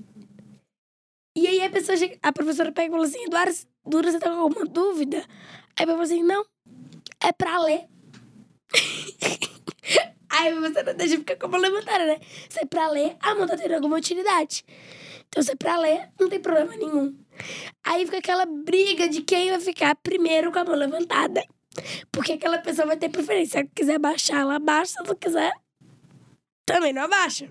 E 1.36 1.48
aí 1.48 1.62
a 1.64 1.70
pessoa 1.70 1.98
chega, 1.98 2.18
a 2.22 2.32
professora 2.32 2.72
pega 2.72 2.88
e 2.88 2.92
fala 2.92 3.06
assim, 3.06 3.24
Eduardo, 3.26 3.56
Dura, 3.86 4.12
você 4.12 4.20
tá 4.20 4.30
com 4.30 4.40
alguma 4.40 4.66
dúvida? 4.66 5.18
Aí 5.76 5.84
eu 5.84 5.88
falo 5.88 6.02
assim, 6.02 6.24
não, 6.24 6.46
é 7.22 7.32
pra 7.34 7.60
ler. 7.60 7.86
aí 10.30 10.50
a 10.50 10.56
professora 10.56 10.94
deixa 10.94 11.18
ficar 11.18 11.36
com 11.36 11.48
a 11.48 11.50
mão 11.50 11.60
levantada, 11.60 12.06
né? 12.06 12.20
Se 12.50 12.62
é 12.62 12.66
pra 12.66 12.90
ler, 12.90 13.18
a 13.20 13.36
mão 13.36 13.48
tá 13.48 13.58
tendo 13.58 13.74
alguma 13.74 13.98
utilidade. 13.98 14.64
Então 15.36 15.44
se 15.44 15.52
é 15.52 15.56
pra 15.56 15.76
ler, 15.76 16.08
não 16.18 16.30
tem 16.30 16.40
problema 16.40 16.74
nenhum. 16.78 17.14
Aí 17.84 18.06
fica 18.06 18.20
aquela 18.20 18.46
briga 18.46 19.10
de 19.10 19.22
quem 19.22 19.50
vai 19.50 19.60
ficar 19.60 19.94
primeiro 19.98 20.50
com 20.50 20.60
a 20.60 20.64
mão 20.64 20.76
levantada. 20.76 21.44
Porque 22.10 22.32
aquela 22.32 22.58
pessoa 22.60 22.88
vai 22.88 22.96
ter 22.96 23.10
preferência. 23.10 23.60
Se 23.60 23.70
quiser 23.76 24.00
baixar, 24.00 24.40
ela 24.40 24.58
baixa. 24.60 24.94
Se 24.94 25.04
não 25.06 25.14
quiser, 25.14 25.52
também 26.66 26.94
não 26.94 27.02
abaixa. 27.02 27.50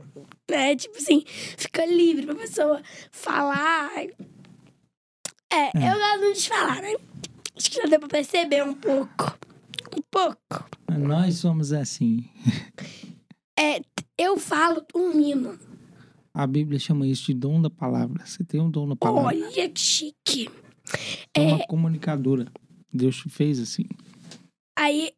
Né? 0.50 0.74
Tipo 0.76 0.96
assim, 0.96 1.24
fica 1.26 1.84
livre 1.84 2.24
pra 2.24 2.34
pessoa 2.34 2.80
falar. 3.12 3.90
É, 5.52 5.68
eu 5.76 6.22
gosto 6.22 6.40
de 6.40 6.48
falar, 6.48 6.80
né? 6.80 6.94
Acho 7.54 7.70
que 7.70 7.82
já 7.82 7.86
deu 7.86 8.00
pra 8.00 8.08
perceber 8.08 8.64
um 8.64 8.72
pouco. 8.72 9.38
Um 9.94 10.00
pouco. 10.10 10.70
Nós 10.90 11.36
somos 11.36 11.70
assim. 11.70 12.30
É, 13.58 13.82
eu 14.16 14.38
falo 14.38 14.82
dormindo. 14.90 15.73
A 16.34 16.46
Bíblia 16.48 16.80
chama 16.80 17.06
isso 17.06 17.26
de 17.26 17.34
dom 17.34 17.62
da 17.62 17.70
palavra. 17.70 18.26
Você 18.26 18.42
tem 18.42 18.60
um 18.60 18.68
dom 18.70 18.88
da 18.88 18.96
palavra. 18.96 19.22
Olha 19.28 19.68
que 19.70 19.80
chique. 19.80 20.50
É 21.32 21.40
uma 21.40 21.66
comunicadora. 21.66 22.46
Deus 22.92 23.16
te 23.16 23.28
fez 23.28 23.60
assim. 23.60 23.84
Aí, 24.76 25.12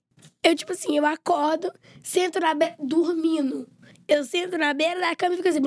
eu, 0.45 0.55
tipo 0.55 0.73
assim, 0.73 0.97
eu 0.97 1.07
acordo, 1.07 1.73
sento 2.03 2.39
na 2.39 2.55
beira, 2.55 2.77
dormindo. 2.79 3.67
Eu 4.07 4.23
sento 4.25 4.57
na 4.57 4.73
beira 4.73 5.01
da 5.01 5.17
cama 5.17 5.35
e 5.35 5.37
fico 5.39 5.49
assim. 5.49 5.61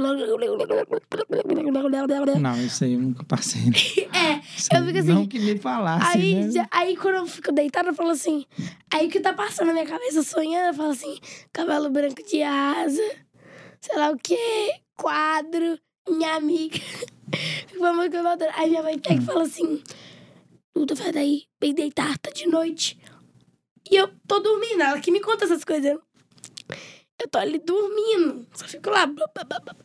Não, 2.40 2.66
isso 2.66 2.84
aí 2.84 2.94
eu 2.94 3.00
nunca 3.00 3.24
passei. 3.24 3.62
né? 3.66 3.72
É, 4.20 4.78
eu 4.78 4.86
fico 4.86 5.00
assim. 5.00 5.08
Não 5.08 5.28
que 5.28 5.40
me 5.40 5.58
falasse, 5.58 6.18
Aí, 6.18 6.36
né? 6.36 6.52
já- 6.52 6.68
aí 6.72 6.96
quando 6.96 7.16
eu 7.16 7.28
fico 7.28 7.52
deitada, 7.52 7.90
eu 7.90 7.94
falo 7.94 8.10
assim. 8.12 8.46
Aí 8.94 9.08
o 9.08 9.10
que 9.10 9.20
tá 9.20 9.34
passando 9.34 9.68
na 9.68 9.74
minha 9.74 9.86
cabeça 9.86 10.22
sonhando, 10.24 10.68
eu 10.68 10.74
falo 10.74 10.92
assim: 10.92 11.18
cabelo 11.52 11.90
branco 11.90 12.22
de 12.24 12.42
asa, 12.44 13.02
sei 13.82 13.98
lá 13.98 14.12
o 14.12 14.18
quê, 14.18 14.74
quadro, 15.00 15.80
minha 16.10 16.36
amiga. 16.36 16.78
Fico 17.68 17.80
uma 17.80 17.94
música 17.94 18.22
voltando. 18.22 18.52
Aí 18.56 18.70
minha 18.70 18.84
mãe 18.84 19.00
pega 19.00 19.22
e 19.22 19.26
fala 19.26 19.44
assim: 19.44 19.82
Duda, 20.76 20.94
vai 20.94 21.12
daí, 21.12 21.44
bem 21.60 21.74
deitar, 21.74 22.18
tá 22.20 22.30
de 22.30 22.48
noite. 22.48 23.00
E 23.90 23.96
eu 23.96 24.10
tô 24.28 24.40
dormindo, 24.40 24.82
ela 24.82 25.00
que 25.00 25.12
me 25.12 25.22
conta 25.22 25.46
essas 25.46 25.64
coisas. 25.64 25.98
Eu 27.22 27.28
tô 27.28 27.38
ali 27.38 27.60
dormindo, 27.60 28.48
só 28.54 28.66
fico 28.66 28.90
lá 28.90 29.02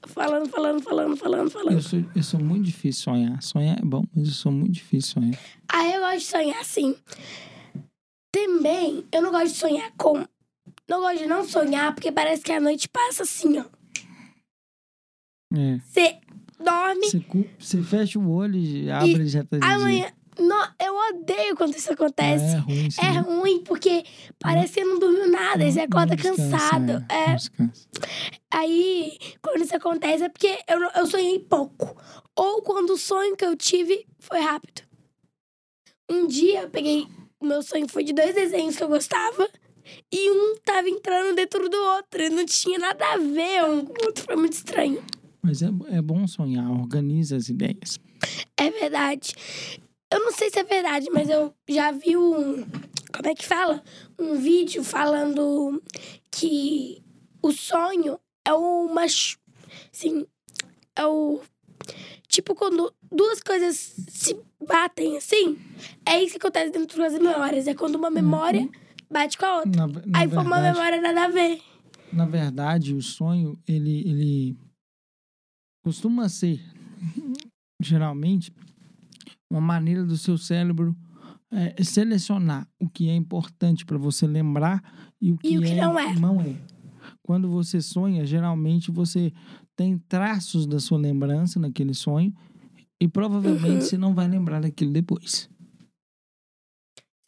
falando, 0.06 0.48
falando, 0.48 0.82
falando, 0.82 1.16
falando, 1.16 1.50
falando. 1.50 1.72
Eu 1.72 1.82
sou, 1.82 2.04
eu 2.14 2.22
sou 2.22 2.38
muito 2.38 2.64
difícil 2.64 3.02
sonhar. 3.02 3.42
Sonhar 3.42 3.76
é 3.76 3.84
bom, 3.84 4.04
mas 4.14 4.28
eu 4.28 4.34
sou 4.34 4.52
muito 4.52 4.72
difícil 4.72 5.14
sonhar. 5.14 5.40
Aí 5.68 5.94
eu 5.94 6.00
gosto 6.00 6.18
de 6.18 6.24
sonhar 6.26 6.60
assim. 6.60 6.96
Também, 8.30 9.04
eu 9.10 9.20
não 9.20 9.32
gosto 9.32 9.52
de 9.52 9.58
sonhar 9.58 9.92
com. 9.96 10.24
Não 10.88 11.00
gosto 11.00 11.18
de 11.18 11.26
não 11.26 11.44
sonhar, 11.44 11.92
porque 11.92 12.12
parece 12.12 12.42
que 12.42 12.52
a 12.52 12.60
noite 12.60 12.88
passa 12.88 13.24
assim, 13.24 13.58
ó. 13.58 13.64
É. 15.56 15.78
Você 15.78 16.16
dorme, 16.62 17.06
Você, 17.58 17.82
fecha 17.82 18.18
o 18.18 18.30
olho 18.30 18.56
e 18.56 18.90
abre 18.90 19.22
e 19.22 19.28
já 19.28 19.44
tá 19.44 19.58
de 19.58 19.64
amanhã. 19.64 20.10
Não, 20.36 20.68
eu 20.84 20.94
odeio 21.14 21.54
quando 21.54 21.76
isso 21.76 21.92
acontece. 21.92 22.56
É 22.56 22.58
ruim, 22.58 22.90
sim. 22.90 23.00
É 23.00 23.10
ruim, 23.20 23.62
porque 23.62 24.04
parece 24.40 24.74
que 24.74 24.84
não 24.84 24.98
dormiu 24.98 25.30
nada, 25.30 25.62
aí 25.62 25.70
você 25.70 25.78
Não- 25.78 25.84
acorda 25.84 26.16
não 26.16 26.16
descansa, 26.16 26.42
cansado. 26.58 27.06
é, 27.08 27.24
É. 27.30 27.36
não. 27.58 27.70
Aí, 28.50 29.16
quando 29.40 29.62
isso 29.62 29.76
acontece, 29.76 30.24
é 30.24 30.28
porque 30.28 30.58
eu, 30.68 30.80
não- 30.80 30.90
eu 30.96 31.06
sonhei 31.06 31.38
pouco. 31.38 31.96
Ou 32.34 32.62
quando 32.62 32.90
o 32.90 32.98
sonho 32.98 33.36
que 33.36 33.44
eu 33.44 33.56
tive 33.56 34.06
foi 34.18 34.40
rápido. 34.40 34.82
Um 36.10 36.26
dia 36.26 36.62
eu 36.62 36.70
peguei. 36.70 37.06
O 37.38 37.46
meu 37.46 37.62
sonho 37.62 37.86
foi 37.88 38.02
de 38.02 38.12
dois 38.12 38.34
desenhos 38.34 38.76
que 38.76 38.82
eu 38.82 38.88
gostava. 38.88 39.48
E 40.12 40.30
um 40.30 40.56
tava 40.64 40.88
entrando 40.88 41.36
dentro 41.36 41.68
do 41.68 41.76
outro. 41.76 42.20
E 42.22 42.28
não 42.30 42.44
tinha 42.44 42.78
nada 42.78 43.04
a 43.12 43.16
ver 43.18 43.64
um 43.64 43.84
com 43.84 43.92
o 44.02 44.06
outro. 44.06 44.24
Foi 44.24 44.34
muito 44.36 44.54
estranho. 44.54 45.02
Mas 45.44 45.60
é, 45.60 45.68
é 45.90 46.00
bom 46.00 46.26
sonhar, 46.26 46.70
organiza 46.70 47.36
as 47.36 47.50
ideias. 47.50 47.98
É 48.56 48.70
verdade. 48.70 49.34
Eu 50.10 50.20
não 50.20 50.32
sei 50.32 50.48
se 50.48 50.58
é 50.58 50.64
verdade, 50.64 51.06
mas 51.12 51.28
eu 51.28 51.52
já 51.68 51.92
vi 51.92 52.16
um. 52.16 52.64
Como 53.12 53.28
é 53.28 53.34
que 53.34 53.44
fala? 53.44 53.82
Um 54.18 54.36
vídeo 54.36 54.82
falando 54.82 55.82
que 56.30 57.02
o 57.42 57.52
sonho 57.52 58.18
é 58.42 58.54
uma. 58.54 59.02
Assim. 59.04 60.24
É 60.96 61.06
o. 61.06 61.40
Tipo, 62.26 62.54
quando 62.54 62.92
duas 63.12 63.40
coisas 63.40 63.76
se 64.08 64.36
batem 64.66 65.18
assim, 65.18 65.58
é 66.06 66.22
isso 66.22 66.32
que 66.32 66.38
acontece 66.38 66.72
dentro 66.72 66.96
das 66.98 67.12
memórias. 67.12 67.66
É 67.68 67.74
quando 67.74 67.96
uma 67.96 68.10
memória 68.10 68.66
bate 69.10 69.36
com 69.36 69.44
a 69.44 69.56
outra. 69.58 69.86
Na, 69.86 69.86
na 69.86 70.18
Aí 70.18 70.28
foi 70.28 70.38
uma 70.38 70.60
verdade, 70.60 70.74
memória 70.78 71.00
nada 71.02 71.24
a 71.24 71.28
ver. 71.28 71.60
na 72.12 72.24
verdade, 72.24 72.94
o 72.94 73.02
sonho, 73.02 73.58
ele, 73.68 74.00
ele 74.08 74.56
costuma 75.84 76.28
ser, 76.30 76.60
geralmente, 77.80 78.50
uma 79.50 79.60
maneira 79.60 80.02
do 80.04 80.16
seu 80.16 80.38
cérebro 80.38 80.96
é, 81.52 81.82
selecionar 81.84 82.66
o 82.80 82.88
que 82.88 83.08
é 83.08 83.14
importante 83.14 83.84
para 83.84 83.98
você 83.98 84.26
lembrar 84.26 84.82
e 85.20 85.30
o 85.30 85.36
que, 85.38 85.52
E 85.52 85.58
o 85.58 85.62
que 85.62 85.74
não 85.74 85.98
é. 85.98 86.14
não 86.14 86.40
é. 86.40 86.56
Quando 87.22 87.50
você 87.50 87.80
sonha, 87.80 88.24
geralmente 88.24 88.90
você 88.90 89.32
tem 89.76 89.98
traços 90.08 90.66
da 90.66 90.80
sua 90.80 90.98
lembrança 90.98 91.60
naquele 91.60 91.92
sonho 91.94 92.34
e 93.00 93.06
provavelmente 93.06 93.74
Uhum. 93.74 93.80
você 93.82 93.98
não 93.98 94.14
vai 94.14 94.26
lembrar 94.26 94.60
daquilo 94.62 94.90
depois. 94.92 95.48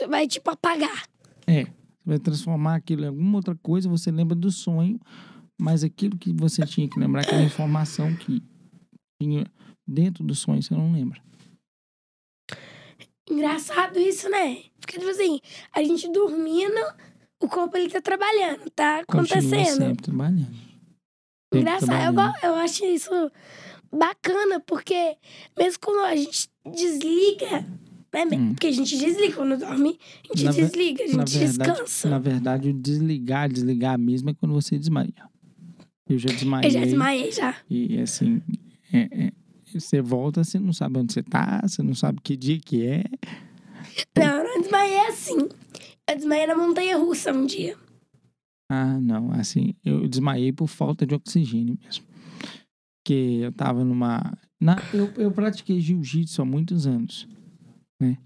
Você 0.01 0.09
vai, 0.09 0.27
tipo, 0.27 0.51
apagar. 0.51 1.07
É, 1.47 1.65
você 1.65 1.73
vai 2.07 2.19
transformar 2.19 2.77
aquilo 2.77 3.05
em 3.05 3.09
alguma 3.09 3.37
outra 3.37 3.55
coisa, 3.57 3.89
você 3.89 4.11
lembra 4.11 4.35
do 4.35 4.51
sonho, 4.51 4.99
mas 5.59 5.83
aquilo 5.85 6.17
que 6.19 6.33
você 6.33 6.65
tinha 6.67 6.89
que 6.89 6.99
lembrar, 6.99 7.23
aquela 7.23 7.43
informação 7.43 8.15
que 8.17 8.43
tinha 9.23 9.47
dentro 9.87 10.23
do 10.25 10.35
sonho, 10.35 10.63
você 10.63 10.75
não 10.75 10.93
lembra. 10.93 11.21
Engraçado 13.29 13.99
isso, 13.99 14.29
né? 14.29 14.63
Porque, 14.81 14.99
tipo 14.99 15.11
assim, 15.11 15.41
a 15.73 15.83
gente 15.83 16.11
dormindo, 16.13 16.79
o 17.43 17.49
corpo 17.49 17.77
ele 17.77 17.91
tá 17.91 18.01
trabalhando, 18.01 18.71
tá 18.71 19.05
Continua 19.07 19.25
acontecendo. 19.41 19.79
sempre 19.79 20.03
trabalhando. 20.05 20.47
Sempre 20.47 21.61
Engraçado, 21.61 21.91
eu, 22.07 22.13
trabalhando. 22.13 22.41
go- 22.41 22.47
eu 22.47 22.55
acho 22.57 22.85
isso 22.85 23.11
bacana, 23.93 24.61
porque 24.61 25.17
mesmo 25.59 25.81
quando 25.81 26.05
a 26.05 26.15
gente 26.15 26.49
desliga, 26.73 27.63
né? 28.13 28.25
Hum. 28.33 28.55
Porque 28.55 28.69
a 28.69 28.73
gente 28.73 28.97
desliga 28.97 29.35
quando 29.37 29.59
dorme, 29.59 29.99
a 30.25 30.37
gente 30.37 30.45
Na 30.45 30.51
desliga, 30.53 31.03
a 31.03 31.07
Na 31.17 31.27
gente 31.27 31.39
verdade, 31.39 31.71
descansa. 31.73 32.09
na 32.09 32.19
verdade, 32.19 32.69
o 32.71 32.73
desligar, 32.73 33.49
desligar 33.53 33.99
mesmo 33.99 34.31
é 34.31 34.35
quando 34.35 34.53
você 34.53 34.79
desmaia. 34.79 35.13
Eu 36.09 36.19
já 36.19 36.29
desmaiei. 36.29 36.69
Eu 36.69 36.71
já 36.73 36.81
desmaiei 36.81 37.33
já. 37.33 37.57
E 37.69 37.99
assim, 37.99 38.41
é- 38.93 39.27
é- 39.27 39.33
você 39.73 40.01
volta, 40.01 40.45
você 40.45 40.59
não 40.59 40.73
sabe 40.73 40.99
onde 40.99 41.13
você 41.13 41.23
tá, 41.23 41.61
você 41.63 41.83
não 41.83 41.95
sabe 41.95 42.21
que 42.23 42.37
dia 42.37 42.59
que 42.59 42.87
é. 42.87 43.05
Não, 44.17 44.25
eu 44.39 44.45
não 44.45 44.61
desmaiei 44.63 45.01
assim. 45.09 45.37
Eu 46.09 46.17
desmaiei 46.17 46.47
na 46.47 46.57
montanha 46.57 46.97
russa 46.97 47.33
um 47.33 47.45
dia. 47.45 47.77
Ah, 48.71 48.99
não, 48.99 49.33
assim, 49.33 49.75
eu 49.85 50.09
desmaiei 50.09 50.53
por 50.53 50.67
falta 50.69 51.07
de 51.07 51.15
oxigênio 51.15 51.77
mesmo. 51.83 52.05
Porque 53.03 53.41
eu 53.43 53.53
tava 53.53 53.85
numa. 53.85 54.33
Na, 54.61 54.77
eu, 54.93 55.13
eu 55.17 55.31
pratiquei 55.31 55.81
jiu-jitsu 55.81 56.41
há 56.43 56.45
muitos 56.45 56.87
anos, 56.87 57.29
né? 58.01 58.17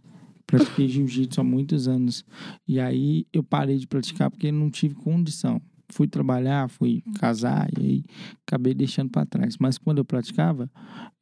Pratiquei 0.47 0.89
jiu-jitsu 0.89 1.41
há 1.41 1.45
muitos 1.45 1.89
anos. 1.89 2.25
E 2.67 2.79
aí 2.81 3.27
eu 3.33 3.43
parei 3.43 3.79
de 3.79 3.87
praticar 3.87 4.31
porque 4.31 4.51
não 4.53 4.71
tive 4.71 4.95
condição. 4.95 5.61
Fui 5.93 6.07
trabalhar, 6.07 6.69
fui 6.69 7.03
casar 7.19 7.69
e 7.79 7.83
aí 7.83 8.05
acabei 8.47 8.75
deixando 8.75 9.11
para 9.11 9.27
trás. 9.27 9.57
Mas 9.59 9.79
quando 9.79 9.99
eu 9.99 10.05
praticava, 10.05 10.71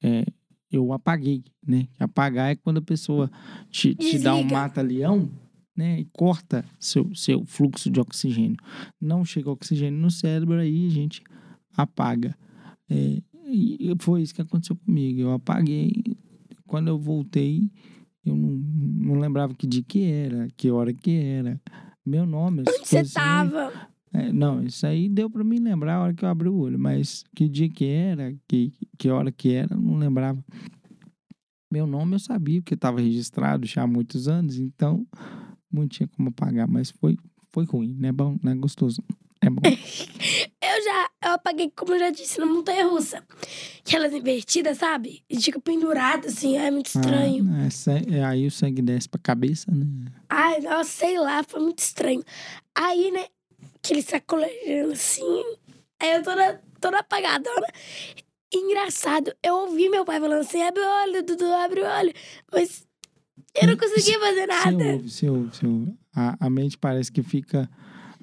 é, 0.02 0.24
eu 0.70 0.92
apaguei, 0.92 1.42
né? 1.66 1.88
Apagar 1.98 2.50
é 2.50 2.56
quando 2.56 2.78
a 2.78 2.82
pessoa 2.82 3.30
te, 3.70 3.94
te 3.94 4.18
dá 4.18 4.34
um 4.34 4.44
mata-leão, 4.44 5.30
né? 5.76 6.00
E 6.00 6.04
corta 6.12 6.64
seu, 6.78 7.14
seu 7.14 7.44
fluxo 7.44 7.90
de 7.90 8.00
oxigênio. 8.00 8.56
Não 9.00 9.24
chega 9.24 9.50
oxigênio 9.50 9.98
no 9.98 10.10
cérebro, 10.10 10.58
aí 10.58 10.86
a 10.86 10.90
gente 10.90 11.22
apaga. 11.76 12.36
É, 12.90 13.22
e 13.46 13.94
foi 13.98 14.22
isso 14.22 14.34
que 14.34 14.42
aconteceu 14.42 14.76
comigo. 14.76 15.20
Eu 15.20 15.32
apaguei. 15.32 15.92
Quando 16.66 16.88
eu 16.88 16.98
voltei, 16.98 17.70
eu 18.24 18.36
não, 18.36 18.50
não 18.50 19.20
lembrava 19.20 19.54
que 19.54 19.66
dia 19.66 19.82
que 19.82 20.04
era, 20.04 20.48
que 20.56 20.70
hora 20.70 20.92
que 20.92 21.12
era, 21.12 21.60
meu 22.04 22.26
nome. 22.26 22.60
Onde 22.60 22.72
você 22.72 22.96
coisas 22.96 23.16
assim. 23.16 23.50
tava? 23.50 23.88
É, 24.12 24.32
não, 24.32 24.62
isso 24.62 24.86
aí 24.86 25.08
deu 25.08 25.28
pra 25.28 25.44
mim 25.44 25.58
lembrar 25.58 25.96
a 25.96 26.02
hora 26.02 26.14
que 26.14 26.24
eu 26.24 26.28
abri 26.28 26.48
o 26.48 26.56
olho, 26.56 26.78
mas 26.78 27.24
que 27.34 27.48
dia 27.48 27.68
que 27.68 27.84
era, 27.84 28.34
que, 28.48 28.72
que 28.96 29.10
hora 29.10 29.30
que 29.30 29.52
era, 29.52 29.74
eu 29.74 29.80
não 29.80 29.98
lembrava. 29.98 30.42
Meu 31.70 31.86
nome 31.86 32.14
eu 32.14 32.18
sabia, 32.18 32.60
porque 32.60 32.74
estava 32.74 33.00
registrado 33.00 33.66
já 33.66 33.82
há 33.82 33.86
muitos 33.86 34.26
anos, 34.26 34.58
então 34.58 35.06
não 35.70 35.86
tinha 35.86 36.08
como 36.08 36.30
apagar, 36.30 36.66
mas 36.66 36.90
foi, 36.90 37.16
foi 37.52 37.64
ruim, 37.64 37.94
não 37.98 38.08
é 38.08 38.12
bom, 38.12 38.38
não 38.42 38.52
é 38.52 38.54
gostoso. 38.54 39.02
É 39.40 39.50
bom. 39.50 39.62
Eu 40.60 40.84
já 40.84 41.08
eu 41.24 41.32
apaguei, 41.32 41.70
como 41.74 41.94
eu 41.94 41.98
já 41.98 42.10
disse, 42.10 42.38
na 42.38 42.46
montanha 42.46 42.86
russa. 42.86 43.22
Aquelas 43.80 44.12
invertidas, 44.12 44.78
sabe? 44.78 45.22
E 45.28 45.40
fica 45.40 45.60
pendurado 45.60 46.26
assim, 46.26 46.56
é 46.56 46.70
muito 46.70 46.86
estranho. 46.86 47.44
Ah, 47.50 47.68
é, 48.14 48.18
é, 48.18 48.24
aí 48.24 48.46
o 48.46 48.50
sangue 48.50 48.80
desce 48.82 49.08
pra 49.08 49.20
cabeça, 49.20 49.70
né? 49.70 49.84
Ai, 50.28 50.60
nossa, 50.60 50.90
sei 50.90 51.18
lá, 51.18 51.42
foi 51.42 51.60
muito 51.60 51.80
estranho. 51.80 52.22
Aí, 52.74 53.10
né, 53.10 53.26
aquele 53.76 54.02
sacolejando 54.02 54.92
assim. 54.92 55.44
Aí 56.00 56.12
eu 56.16 56.22
toda, 56.22 56.60
toda 56.80 56.98
apagadona. 56.98 57.66
Engraçado, 58.52 59.32
eu 59.42 59.54
ouvi 59.56 59.88
meu 59.88 60.04
pai 60.04 60.18
falando 60.20 60.40
assim: 60.40 60.62
abre 60.62 60.80
o 60.80 61.02
olho, 61.02 61.22
Dudu, 61.22 61.44
abre 61.52 61.82
o 61.82 61.86
olho. 61.86 62.12
Mas 62.52 62.86
Eu 63.60 63.68
não 63.68 63.76
conseguia 63.76 64.18
fazer 64.18 64.40
Você 64.40 64.46
nada. 64.70 64.84
ouve, 64.92 65.10
você 65.10 65.28
ouve, 65.28 65.56
você 65.56 65.66
ouve. 65.66 65.94
A, 66.14 66.46
a 66.46 66.50
mente 66.50 66.78
parece 66.78 67.12
que 67.12 67.22
fica 67.22 67.68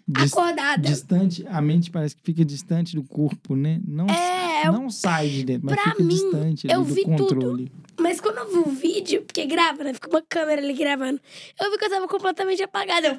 dis- 0.07 0.33
Acordada. 0.33 0.81
distante. 0.81 1.45
A 1.47 1.61
mente 1.61 1.91
parece 1.91 2.15
que 2.15 2.21
fica 2.23 2.43
distante 2.43 2.95
do 2.95 3.03
corpo, 3.03 3.55
né? 3.55 3.79
Não, 3.87 4.07
É, 4.09 4.65
não 4.71 4.89
sai 4.89 5.29
de 5.29 5.43
dentro, 5.43 5.65
mas 5.67 5.75
pra 5.75 5.91
fica 5.91 6.03
mim, 6.03 6.09
distante 6.09 6.67
ali 6.67 6.73
eu 6.75 6.83
do 6.83 6.93
vi 6.93 7.03
tudo. 7.03 7.17
controle. 7.17 7.71
Mas 7.99 8.19
quando 8.19 8.37
eu 8.39 8.49
vi 8.51 8.57
o 8.69 8.71
vídeo, 8.73 9.21
porque 9.23 9.45
grava, 9.45 9.83
né? 9.83 9.93
Fica 9.93 10.09
uma 10.09 10.21
câmera 10.27 10.59
ali 10.61 10.73
gravando. 10.73 11.19
Eu 11.59 11.71
vi 11.71 11.77
que 11.77 11.85
eu 11.85 11.89
tava 11.89 12.07
completamente 12.07 12.63
apagada. 12.63 13.07
Eu, 13.09 13.17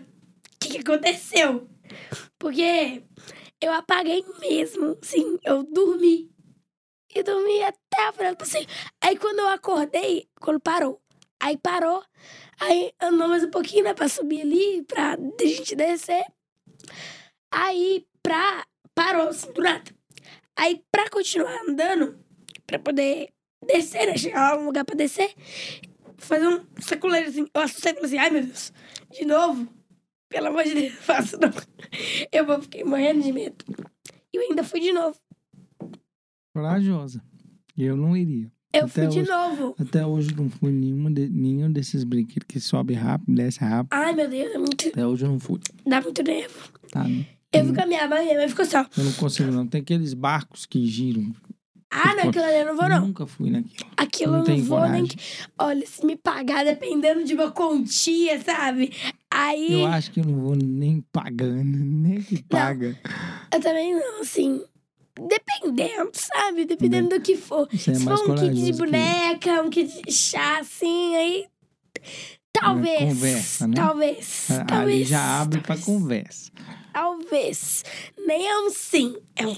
que, 0.61 0.69
que 0.69 0.79
aconteceu? 0.79 1.69
Porque 2.39 3.03
eu 3.61 3.73
apaguei 3.73 4.25
mesmo. 4.41 4.99
Sim, 5.03 5.39
eu 5.45 5.63
dormi. 5.63 6.31
E 7.15 7.23
dormi 7.23 7.63
até 7.63 8.27
a 8.27 8.31
do 8.31 8.37
passeio. 8.37 8.67
Aí 9.01 9.17
quando 9.17 9.39
eu 9.39 9.49
acordei, 9.49 10.29
quando 10.41 10.61
parou. 10.61 11.01
Aí 11.41 11.57
parou. 11.57 12.03
Aí 12.61 12.93
andou 13.01 13.29
mais 13.29 13.45
um 13.45 13.51
pouquinho, 13.51 13.85
né? 13.85 13.95
Pra 13.95 14.09
subir 14.09 14.43
ali, 14.43 14.83
pra 14.85 15.17
gente 15.41 15.75
descer. 15.75 16.25
Aí, 17.51 18.07
pra. 18.23 18.67
Parou, 18.95 19.29
assim, 19.29 19.53
do 19.53 19.61
nada. 19.61 19.85
Aí, 20.57 20.83
pra 20.91 21.11
continuar 21.11 21.55
andando, 21.69 22.19
pra 22.67 22.79
poder 22.79 23.29
descer, 23.67 24.07
né? 24.07 24.17
Chegar 24.17 24.53
lá 24.53 24.59
um 24.59 24.67
lugar 24.67 24.85
pra 24.85 24.95
descer, 24.95 25.35
fazer 26.17 26.49
um 26.49 26.65
saculeiro 26.81 27.29
assim. 27.29 27.47
Eu 27.55 27.61
assustei 27.63 27.93
e 27.93 27.95
falei 27.95 28.07
assim: 28.07 28.19
ai 28.19 28.31
meu 28.31 28.43
Deus, 28.43 28.73
de 29.11 29.25
novo? 29.27 29.69
Pelo 30.29 30.49
amor 30.49 30.65
de 30.65 30.75
Deus, 30.75 30.93
não 30.95 31.01
faço 31.03 31.39
não. 31.39 31.51
Eu 32.33 32.45
vou 32.47 32.61
fiquei 32.63 32.85
morrendo 32.85 33.23
de 33.23 33.33
medo. 33.33 33.65
E 34.33 34.37
eu 34.37 34.43
ainda 34.43 34.65
fui 34.65 34.81
de 34.81 34.93
novo. 34.93 35.17
Corajosa. 36.55 37.23
Eu 37.77 37.97
não 37.97 38.17
iria. 38.17 38.51
Eu 38.73 38.85
Até 38.87 38.89
fui 38.89 39.07
de 39.09 39.21
hoje. 39.21 39.31
novo. 39.31 39.75
Até 39.79 40.07
hoje 40.07 40.31
eu 40.33 40.37
não 40.37 40.51
fui 40.51 40.73
nenhuma 40.73 41.11
de- 41.11 41.29
nenhum 41.29 41.71
desses 41.71 42.05
brinquedos 42.05 42.47
que 42.49 42.61
sobe 42.61 42.95
rápido, 42.95 43.35
desce 43.35 43.61
rápido. 43.61 43.93
Ai 43.93 44.13
meu 44.15 44.29
Deus, 44.29 44.55
é 44.55 44.59
muito, 44.59 44.89
Até 44.89 45.07
hoje 45.07 45.25
eu 45.25 45.31
não 45.31 45.39
fui. 45.41 45.61
dá 45.87 46.01
muito 46.01 46.23
nervo. 46.23 46.71
Tá? 46.91 47.05
né? 47.05 47.27
Eu 47.53 47.65
fui 47.65 47.75
com 47.75 47.83
a 47.83 47.87
minha 47.87 48.07
mãe, 48.09 48.25
minha 48.25 48.37
mãe 48.39 48.49
ficou 48.49 48.65
só. 48.67 48.81
Eu 48.99 49.05
não 49.05 49.13
consigo, 49.15 49.51
não. 49.51 49.67
Tem 49.67 49.81
aqueles 49.81 50.13
barcos 50.13 50.67
que 50.67 50.85
giram. 50.87 51.33
Ah, 51.91 52.15
não, 52.15 52.29
aquilo 52.29 52.45
ali 52.45 52.57
eu 52.57 52.67
não 52.67 52.77
vou 52.77 52.89
não. 52.89 53.01
Nunca 53.01 53.27
fui 53.27 53.51
naquilo. 53.51 53.91
Aquilo 53.97 54.33
não 54.33 54.39
eu 54.39 54.45
não 54.45 54.47
tenho 54.47 54.65
vou 54.65 54.81
nem. 54.81 55.07
coragem. 55.07 55.19
Olha, 55.59 55.87
se 55.87 56.05
me 56.05 56.17
pagar 56.17 56.65
dependendo 56.65 57.25
de 57.25 57.35
uma 57.35 57.51
quantia, 57.51 58.41
sabe? 58.43 58.93
Aí. 59.31 59.81
Eu 59.83 59.87
acho 59.87 60.11
que 60.11 60.21
eu 60.21 60.25
não 60.25 60.41
vou 60.41 60.57
nem 60.57 61.01
pagando, 61.13 61.65
nem 61.79 62.21
que 62.21 62.43
paga. 62.43 62.99
Eu 63.53 63.61
também 63.61 63.95
não, 63.95 64.21
assim. 64.21 64.63
Dependendo, 65.19 66.11
sabe? 66.13 66.67
Dependendo 66.67 67.09
do 67.09 67.21
que 67.21 67.37
for. 67.37 67.69
É 67.73 67.77
Se 67.77 68.01
for 68.01 68.31
um 68.31 68.35
kit 68.35 68.55
de 68.55 68.73
que 68.73 68.73
boneca, 68.73 69.63
um 69.63 69.71
kit 69.71 70.03
de 70.03 70.13
chá, 70.13 70.59
assim, 70.59 71.17
aí. 71.17 71.47
Talvez. 72.53 72.99
conversa, 73.01 73.67
né? 73.67 73.75
Talvez. 73.77 74.51
Ali 74.51 74.67
talvez. 74.67 75.09
já 75.09 75.41
abre 75.41 75.61
pra 75.61 75.77
talvez, 75.77 75.85
conversa. 75.85 76.53
Talvez. 76.93 77.85
Nem 78.27 78.47
é 78.47 78.59
um 78.61 78.71
sim, 78.71 79.17
é 79.37 79.47
um 79.47 79.57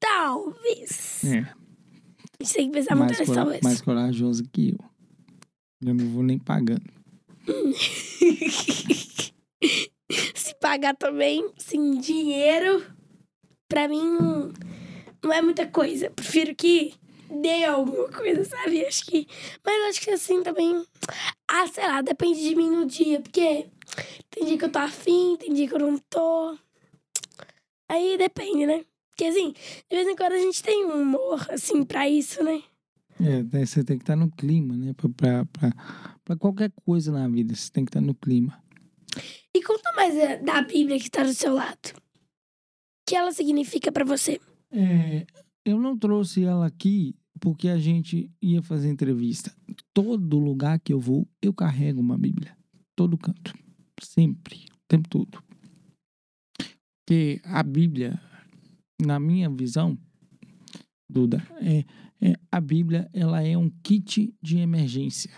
talvez. 0.00 1.24
É, 1.24 1.46
A 2.42 2.44
gente 2.44 2.54
tem 2.54 2.66
que 2.66 2.72
pensar 2.72 2.96
muito 2.96 3.08
mais, 3.10 3.18
nesse 3.20 3.30
cora- 3.30 3.40
talvez. 3.42 3.62
mais 3.62 3.80
corajoso 3.80 4.42
que 4.52 4.70
eu. 4.70 4.78
Eu 5.88 5.94
não 5.94 6.08
vou 6.08 6.22
nem 6.24 6.38
pagando. 6.40 6.82
Se 10.34 10.54
pagar 10.60 10.96
também, 10.96 11.48
sim, 11.56 11.98
dinheiro, 12.00 12.84
pra 13.68 13.86
mim 13.88 14.02
não, 14.04 14.52
não 15.22 15.32
é 15.32 15.40
muita 15.40 15.66
coisa. 15.66 16.10
Prefiro 16.10 16.52
que 16.54 16.94
dê 17.40 17.64
alguma 17.64 18.08
coisa, 18.08 18.44
sabe? 18.44 18.84
Acho 18.84 19.06
que. 19.06 19.26
Mas 19.64 19.90
acho 19.90 20.00
que 20.00 20.10
assim 20.10 20.42
também. 20.42 20.84
Ah, 21.48 21.66
sei 21.68 21.86
lá, 21.86 22.02
depende 22.02 22.40
de 22.40 22.54
mim 22.56 22.70
no 22.70 22.84
dia, 22.86 23.20
porque 23.20 23.66
tem 24.30 24.44
dia 24.46 24.58
que 24.58 24.64
eu 24.64 24.72
tô 24.72 24.78
afim, 24.80 25.36
tem 25.38 25.52
dia 25.54 25.68
que 25.68 25.74
eu 25.74 25.78
não 25.78 25.96
tô. 26.10 26.56
Aí 27.88 28.16
depende, 28.18 28.66
né? 28.66 28.84
Porque 29.22 29.38
assim, 29.38 29.52
de 29.52 29.96
vez 29.96 30.08
em 30.08 30.16
quando 30.16 30.32
a 30.32 30.38
gente 30.38 30.60
tem 30.64 30.84
um 30.84 31.00
humor, 31.00 31.46
assim, 31.48 31.84
pra 31.84 32.08
isso, 32.08 32.42
né? 32.42 32.60
É, 33.20 33.64
você 33.64 33.84
tem 33.84 33.96
que 33.96 34.02
estar 34.02 34.16
no 34.16 34.28
clima, 34.28 34.76
né? 34.76 34.92
Pra, 34.94 35.08
pra, 35.10 35.44
pra, 35.44 36.18
pra 36.24 36.36
qualquer 36.36 36.72
coisa 36.84 37.12
na 37.12 37.28
vida, 37.28 37.54
você 37.54 37.70
tem 37.70 37.84
que 37.84 37.90
estar 37.90 38.00
no 38.00 38.16
clima. 38.16 38.60
E 39.54 39.62
conta 39.62 39.92
mais 39.94 40.16
eh, 40.16 40.38
da 40.38 40.60
Bíblia 40.62 40.98
que 40.98 41.08
tá 41.08 41.22
do 41.22 41.32
seu 41.32 41.54
lado. 41.54 41.92
O 41.94 42.00
que 43.06 43.14
ela 43.14 43.30
significa 43.30 43.92
pra 43.92 44.04
você? 44.04 44.40
É, 44.72 45.24
eu 45.64 45.78
não 45.78 45.96
trouxe 45.96 46.42
ela 46.42 46.66
aqui 46.66 47.14
porque 47.38 47.68
a 47.68 47.78
gente 47.78 48.28
ia 48.42 48.60
fazer 48.60 48.88
entrevista. 48.88 49.54
Todo 49.94 50.40
lugar 50.40 50.80
que 50.80 50.92
eu 50.92 50.98
vou, 50.98 51.28
eu 51.40 51.54
carrego 51.54 52.00
uma 52.00 52.18
Bíblia. 52.18 52.56
Todo 52.96 53.16
canto. 53.16 53.54
Sempre. 54.02 54.64
O 54.72 54.88
tempo 54.88 55.08
todo. 55.08 55.40
Porque 57.04 57.40
a 57.44 57.62
Bíblia, 57.62 58.20
na 59.00 59.18
minha 59.20 59.48
visão, 59.50 59.98
Duda, 61.08 61.46
é, 61.60 61.84
é, 62.20 62.36
a 62.50 62.60
Bíblia 62.60 63.08
ela 63.12 63.42
é 63.42 63.56
um 63.56 63.68
kit 63.82 64.34
de 64.40 64.58
emergência. 64.58 65.30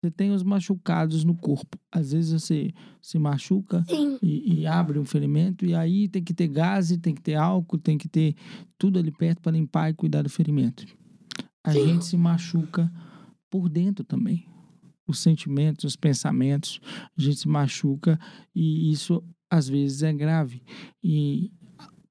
Você 0.00 0.10
tem 0.10 0.30
os 0.32 0.42
machucados 0.42 1.24
no 1.24 1.34
corpo. 1.34 1.78
Às 1.90 2.12
vezes 2.12 2.32
você 2.32 2.72
se 3.00 3.18
machuca 3.18 3.84
e, 4.22 4.60
e 4.60 4.66
abre 4.66 4.98
um 4.98 5.04
ferimento, 5.04 5.64
e 5.64 5.74
aí 5.74 6.08
tem 6.08 6.22
que 6.22 6.34
ter 6.34 6.48
gás, 6.48 6.94
tem 6.98 7.14
que 7.14 7.22
ter 7.22 7.34
álcool, 7.34 7.78
tem 7.78 7.96
que 7.96 8.08
ter 8.08 8.34
tudo 8.78 8.98
ali 8.98 9.10
perto 9.10 9.40
para 9.40 9.52
limpar 9.52 9.90
e 9.90 9.94
cuidar 9.94 10.22
do 10.22 10.28
ferimento. 10.28 10.86
A 11.62 11.72
Sim. 11.72 11.86
gente 11.86 12.04
se 12.04 12.16
machuca 12.16 12.92
por 13.50 13.68
dentro 13.68 14.04
também. 14.04 14.46
Os 15.06 15.18
sentimentos, 15.18 15.84
os 15.84 15.96
pensamentos, 15.96 16.80
a 17.16 17.20
gente 17.20 17.36
se 17.36 17.48
machuca 17.48 18.18
e 18.54 18.90
isso 18.92 19.22
às 19.50 19.68
vezes 19.68 20.02
é 20.02 20.12
grave. 20.12 20.62
E 21.02 21.50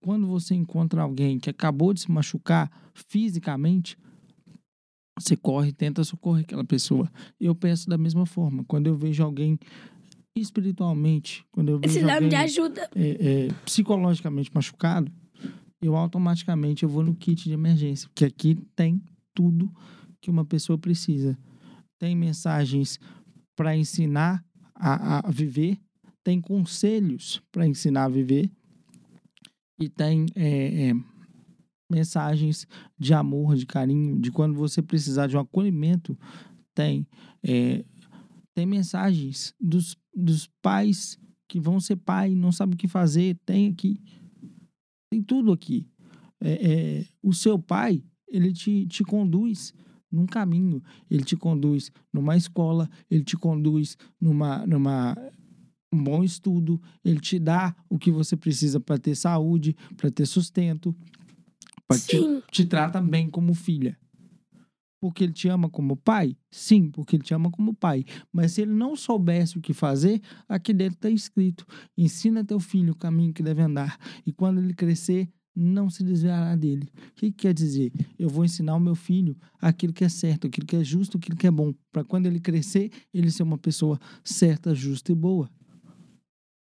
quando 0.03 0.27
você 0.27 0.53
encontra 0.53 1.01
alguém 1.01 1.39
que 1.39 1.49
acabou 1.49 1.93
de 1.93 2.01
se 2.01 2.11
machucar 2.11 2.69
fisicamente, 2.93 3.97
você 5.17 5.37
corre 5.37 5.69
e 5.69 5.73
tenta 5.73 6.03
socorrer 6.03 6.43
aquela 6.43 6.65
pessoa. 6.65 7.09
Eu 7.39 7.55
penso 7.55 7.87
da 7.87 7.97
mesma 7.97 8.25
forma. 8.25 8.65
Quando 8.65 8.87
eu 8.87 8.97
vejo 8.97 9.23
alguém 9.23 9.57
espiritualmente, 10.35 11.45
quando 11.53 11.69
eu 11.69 11.79
vejo 11.79 11.93
alguém 12.15 12.29
é, 12.95 13.45
é, 13.45 13.47
psicologicamente 13.63 14.51
machucado, 14.53 15.09
eu 15.81 15.95
automaticamente 15.95 16.83
eu 16.83 16.89
vou 16.89 17.03
no 17.03 17.15
kit 17.15 17.45
de 17.45 17.53
emergência, 17.53 18.09
porque 18.09 18.25
aqui 18.25 18.55
tem 18.75 19.01
tudo 19.33 19.71
que 20.19 20.29
uma 20.29 20.43
pessoa 20.43 20.77
precisa. 20.77 21.37
Tem 21.97 22.13
mensagens 22.13 22.99
para 23.55 23.77
ensinar 23.77 24.43
a, 24.75 25.25
a 25.25 25.31
viver, 25.31 25.79
tem 26.25 26.41
conselhos 26.41 27.41
para 27.53 27.65
ensinar 27.65 28.05
a 28.05 28.09
viver 28.09 28.51
e 29.79 29.89
tem 29.89 30.25
é, 30.36 30.89
é, 30.89 30.93
mensagens 31.89 32.67
de 32.97 33.13
amor, 33.13 33.55
de 33.55 33.65
carinho, 33.65 34.19
de 34.19 34.31
quando 34.31 34.55
você 34.55 34.81
precisar 34.81 35.27
de 35.27 35.36
um 35.36 35.39
acolhimento, 35.39 36.17
tem 36.73 37.07
é, 37.43 37.83
tem 38.53 38.65
mensagens 38.65 39.53
dos, 39.59 39.97
dos 40.15 40.47
pais 40.62 41.17
que 41.47 41.59
vão 41.59 41.79
ser 41.79 41.95
pai 41.95 42.31
e 42.31 42.36
não 42.36 42.51
sabem 42.51 42.75
o 42.75 42.77
que 42.77 42.88
fazer, 42.88 43.38
tem 43.45 43.69
aqui. 43.69 43.99
Tem 45.09 45.21
tudo 45.21 45.51
aqui. 45.51 45.88
É, 46.41 46.71
é, 46.71 47.05
o 47.21 47.33
seu 47.33 47.57
pai, 47.57 48.03
ele 48.27 48.53
te, 48.53 48.86
te 48.88 49.03
conduz 49.03 49.73
num 50.12 50.25
caminho. 50.25 50.81
Ele 51.09 51.23
te 51.23 51.36
conduz 51.36 51.91
numa 52.12 52.38
escola, 52.38 52.89
ele 53.09 53.23
te 53.23 53.36
conduz 53.36 53.97
numa, 54.21 54.65
numa 54.67 55.15
um 55.93 56.03
bom 56.03 56.23
estudo, 56.23 56.82
ele 57.03 57.19
te 57.19 57.39
dá 57.39 57.75
o 57.89 57.97
que 57.97 58.12
você 58.12 58.36
precisa 58.36 58.79
para 58.79 58.97
ter 58.97 59.15
saúde, 59.15 59.75
para 59.95 60.10
ter 60.10 60.25
sustento, 60.25 60.95
pra 61.88 61.97
te, 61.97 62.17
te 62.51 62.65
trata 62.65 63.01
bem 63.01 63.29
como 63.29 63.53
filha. 63.53 63.97
Porque 64.99 65.25
ele 65.25 65.34
te 65.34 65.49
ama 65.49 65.69
como 65.69 65.97
pai? 65.97 66.38
Sim, 66.49 66.89
porque 66.89 67.17
ele 67.17 67.23
te 67.23 67.34
ama 67.34 67.51
como 67.51 67.73
pai. 67.73 68.06
Mas 68.32 68.53
se 68.53 68.62
ele 68.62 68.71
não 68.71 68.95
soubesse 68.95 69.58
o 69.58 69.62
que 69.62 69.73
fazer, 69.73 70.21
aqui 70.47 70.73
dentro 70.73 70.95
está 70.95 71.10
escrito: 71.10 71.65
ensina 71.97 72.41
teu 72.41 72.58
filho 72.58 72.93
o 72.93 72.95
caminho 72.95 73.34
que 73.34 73.43
deve 73.43 73.62
andar. 73.62 73.97
E 74.25 74.32
quando 74.32 74.62
ele 74.62 74.73
crescer, 74.73 75.29
não 75.56 75.89
se 75.89 76.03
desviará 76.03 76.56
dele. 76.56 76.89
O 77.10 77.13
que, 77.15 77.32
que 77.32 77.43
quer 77.43 77.53
dizer? 77.53 77.91
Eu 78.17 78.29
vou 78.29 78.43
ensinar 78.43 78.75
o 78.75 78.79
meu 78.79 78.95
filho 78.95 79.38
aquilo 79.62 79.93
que 79.93 80.03
é 80.03 80.10
certo, 80.10 80.47
aquilo 80.47 80.65
que 80.65 80.75
é 80.75 80.84
justo, 80.84 81.17
aquilo 81.17 81.38
que 81.38 81.47
é 81.47 81.51
bom. 81.51 81.73
Para 81.91 82.03
quando 82.03 82.25
ele 82.25 82.39
crescer, 82.39 82.91
ele 83.13 83.29
ser 83.29 83.43
uma 83.43 83.58
pessoa 83.58 83.99
certa, 84.23 84.73
justa 84.73 85.12
e 85.12 85.15
boa. 85.15 85.49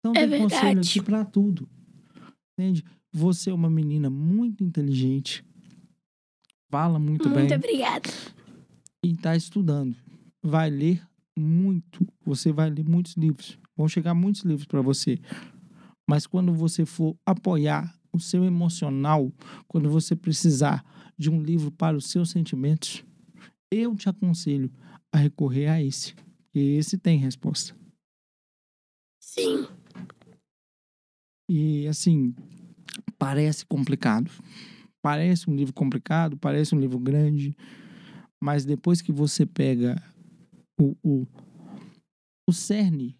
Então 0.04 0.12
É 0.16 0.26
tem 0.26 0.40
conselho 0.42 0.62
verdade. 0.66 0.88
aqui 0.90 1.00
para 1.02 1.24
tudo. 1.24 1.68
Entende? 2.58 2.84
Você 3.12 3.50
é 3.50 3.54
uma 3.54 3.70
menina 3.70 4.10
muito 4.10 4.64
inteligente, 4.64 5.44
fala 6.68 6.98
muito, 6.98 7.28
Muito 7.28 7.48
bem 7.48 7.56
obrigada. 7.56 8.08
e 9.04 9.12
está 9.12 9.36
estudando. 9.36 9.94
Vai 10.42 10.70
ler 10.70 11.06
muito. 11.38 12.06
Você 12.24 12.50
vai 12.52 12.68
ler 12.68 12.84
muitos 12.88 13.14
livros. 13.14 13.58
Vão 13.76 13.86
chegar 13.88 14.12
muitos 14.14 14.42
livros 14.42 14.66
para 14.66 14.80
você. 14.82 15.20
Mas 16.08 16.26
quando 16.26 16.52
você 16.52 16.84
for 16.84 17.16
apoiar 17.24 17.94
o 18.12 18.18
seu 18.18 18.44
emocional, 18.44 19.32
quando 19.68 19.88
você 19.88 20.16
precisar 20.16 20.84
de 21.16 21.30
um 21.30 21.40
livro 21.40 21.70
para 21.70 21.96
os 21.96 22.06
seus 22.10 22.30
sentimentos, 22.30 23.04
eu 23.70 23.94
te 23.94 24.08
aconselho 24.08 24.70
a 25.12 25.18
recorrer 25.18 25.68
a 25.68 25.82
esse, 25.82 26.14
Porque 26.14 26.58
esse 26.58 26.98
tem 26.98 27.18
resposta. 27.18 27.74
Sim. 29.20 29.66
E 31.54 31.86
assim, 31.86 32.34
parece 33.18 33.66
complicado. 33.66 34.30
Parece 35.02 35.50
um 35.50 35.54
livro 35.54 35.74
complicado, 35.74 36.34
parece 36.38 36.74
um 36.74 36.80
livro 36.80 36.98
grande, 36.98 37.54
mas 38.42 38.64
depois 38.64 39.02
que 39.02 39.12
você 39.12 39.44
pega 39.44 40.02
o, 40.80 40.96
o, 41.02 41.26
o 42.48 42.52
cerne, 42.54 43.14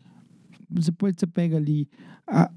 depois 0.71 1.15
você 1.19 1.27
pega 1.27 1.59
ali 1.59 1.91
a, 2.27 2.51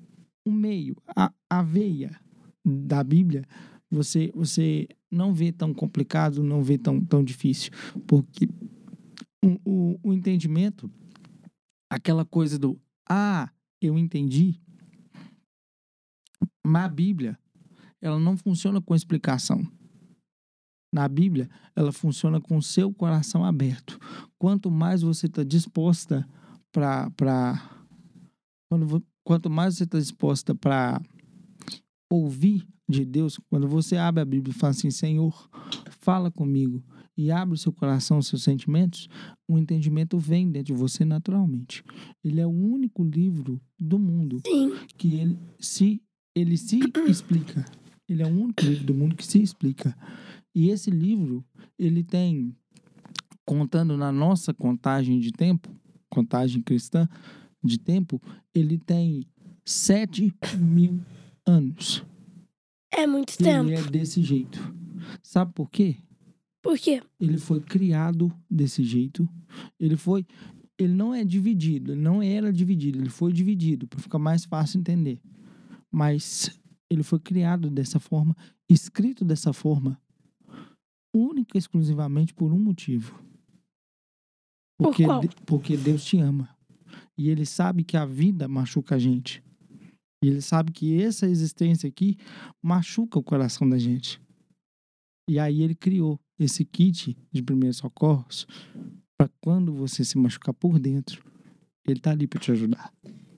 o 0.48 0.52
meio, 0.52 0.96
a, 1.14 1.34
a 1.50 1.62
veia 1.62 2.18
da 2.64 3.04
Bíblia, 3.04 3.44
você, 3.92 4.32
você 4.34 4.88
não 5.12 5.34
vê 5.34 5.52
tão 5.52 5.74
complicado, 5.74 6.42
não 6.42 6.64
vê 6.64 6.78
tão, 6.78 7.04
tão 7.04 7.22
difícil. 7.22 7.72
Porque 8.08 8.48
o, 9.44 9.60
o, 9.66 10.00
o 10.04 10.14
entendimento, 10.14 10.90
aquela 11.90 12.24
coisa 12.24 12.58
do 12.58 12.80
ah, 13.10 13.50
eu 13.82 13.98
entendi, 13.98 14.62
na 16.66 16.88
Bíblia, 16.88 17.38
ela 18.02 18.20
não 18.20 18.36
funciona 18.38 18.82
com 18.82 18.96
explicação. 18.96 19.66
Na 20.94 21.08
Bíblia, 21.08 21.50
ela 21.76 21.92
funciona 21.92 22.40
com 22.40 22.58
o 22.58 22.62
seu 22.62 22.94
coração 22.94 23.44
aberto. 23.44 24.00
Quanto 24.38 24.72
mais 24.72 25.02
você 25.02 25.26
está 25.26 25.44
disposta 25.44 26.28
para. 26.72 27.12
Quanto 29.24 29.50
mais 29.50 29.76
você 29.78 29.84
está 29.84 30.00
disposta 30.00 30.54
para 30.54 31.02
ouvir 32.10 32.68
de 32.88 33.04
Deus, 33.04 33.40
quando 33.50 33.68
você 33.68 33.98
abre 33.98 34.22
a 34.22 34.26
Bíblia 34.26 34.54
e 34.56 34.58
fala 34.58 34.72
assim: 34.72 34.92
Senhor, 34.92 35.50
fala 36.00 36.32
comigo, 36.32 36.84
e 37.18 37.32
abre 37.32 37.56
o 37.56 37.58
seu 37.58 37.72
coração, 37.72 38.18
os 38.18 38.28
seus 38.28 38.44
sentimentos, 38.44 39.08
o 39.48 39.58
entendimento 39.58 40.18
vem 40.18 40.52
dentro 40.52 40.74
de 40.74 40.80
você 40.80 41.06
naturalmente. 41.06 41.84
Ele 42.24 42.42
é 42.42 42.46
o 42.46 42.52
único 42.52 43.04
livro 43.04 43.62
do 43.80 43.98
mundo 43.98 44.42
Sim. 44.46 44.74
que 44.98 45.16
ele 45.16 45.40
se, 45.60 46.02
ele 46.36 46.58
se 46.58 46.80
explica. 47.08 47.66
Ele 48.08 48.22
é 48.22 48.26
o 48.26 48.30
único 48.30 48.64
livro 48.64 48.84
do 48.84 48.94
mundo 48.94 49.16
que 49.16 49.26
se 49.26 49.42
explica. 49.42 49.96
E 50.54 50.70
esse 50.70 50.92
livro, 50.92 51.44
ele 51.80 52.04
tem, 52.04 52.56
contando 53.46 53.98
na 53.98 54.12
nossa 54.12 54.54
contagem 54.54 55.20
de 55.20 55.32
tempo, 55.32 55.70
contagem 56.10 56.62
cristã 56.62 57.08
de 57.64 57.80
tempo, 57.80 58.22
ele 58.54 58.78
tem 58.78 59.26
7 59.66 60.32
mil 60.60 61.00
anos. 61.46 62.04
É 62.94 63.08
muito 63.08 63.34
Ele 63.40 63.44
tempo. 63.50 63.72
é 63.72 63.82
desse 63.90 64.22
jeito. 64.22 64.74
Sabe 65.24 65.52
por 65.54 65.70
quê? 65.70 65.98
Por 66.62 66.78
quê? 66.78 67.02
Ele 67.20 67.38
foi 67.38 67.60
criado 67.60 68.32
desse 68.50 68.84
jeito. 68.84 69.28
Ele 69.80 69.98
foi. 69.98 70.26
Ele 70.78 70.94
não 70.94 71.14
é 71.14 71.24
dividido, 71.24 71.94
ele 71.94 72.02
não 72.02 72.22
era 72.22 72.52
dividido, 72.52 73.00
ele 73.00 73.10
foi 73.10 73.32
dividido 73.32 73.88
para 73.88 74.00
ficar 74.00 74.20
mais 74.20 74.44
fácil 74.44 74.80
entender. 74.80 75.22
Mas 75.96 76.50
ele 76.92 77.04
foi 77.04 77.20
criado 77.22 77.70
dessa 77.70 78.02
forma, 78.02 78.36
escrito 78.70 79.24
dessa 79.24 79.54
forma, 79.54 79.98
única 81.16 81.58
e 81.58 81.60
exclusivamente 81.60 82.34
por 82.34 82.52
um 82.52 82.60
motivo. 82.60 83.18
Por 84.78 84.88
Porque, 84.90 85.06
qual? 85.06 85.22
de- 85.22 85.30
porque 85.46 85.78
Deus 85.78 86.04
te 86.04 86.18
ama. 86.18 86.50
E 87.18 87.30
ele 87.30 87.46
sabe 87.46 87.86
que 87.86 87.96
a 87.96 88.06
vida 88.06 88.46
machuca 88.46 88.96
a 88.96 89.00
gente. 89.00 89.42
E 90.22 90.28
ele 90.28 90.42
sabe 90.42 90.74
que 90.74 91.02
essa 91.02 91.28
existência 91.30 91.88
aqui 91.88 92.18
machuca 92.62 93.18
o 93.18 93.24
coração 93.24 93.70
da 93.70 93.78
gente. 93.78 94.20
E 95.30 95.40
aí 95.40 95.62
ele 95.62 95.76
criou 95.76 96.20
esse 96.38 96.66
kit 96.66 97.16
de 97.32 97.42
primeiros 97.42 97.78
socorros 97.78 98.46
para 99.18 99.30
quando 99.40 99.74
você 99.74 100.04
se 100.04 100.18
machucar 100.18 100.54
por 100.54 100.78
dentro, 100.78 101.24
ele 101.88 102.02
tá 102.02 102.12
ali 102.12 102.28
para 102.28 102.42
te 102.42 102.52
ajudar. 102.52 102.94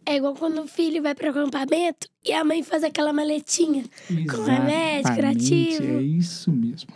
É 0.07 0.15
igual 0.15 0.33
quando 0.35 0.61
o 0.61 0.67
filho 0.67 1.01
vai 1.03 1.13
para 1.13 1.31
acampamento 1.31 2.07
e 2.23 2.31
a 2.31 2.41
mãe 2.41 2.63
faz 2.63 2.81
aquela 2.81 3.11
maletinha 3.11 3.83
Com 4.07 4.41
remédio 4.43 5.13
curativo. 5.13 5.83
É 5.83 6.01
isso 6.01 6.49
mesmo. 6.49 6.89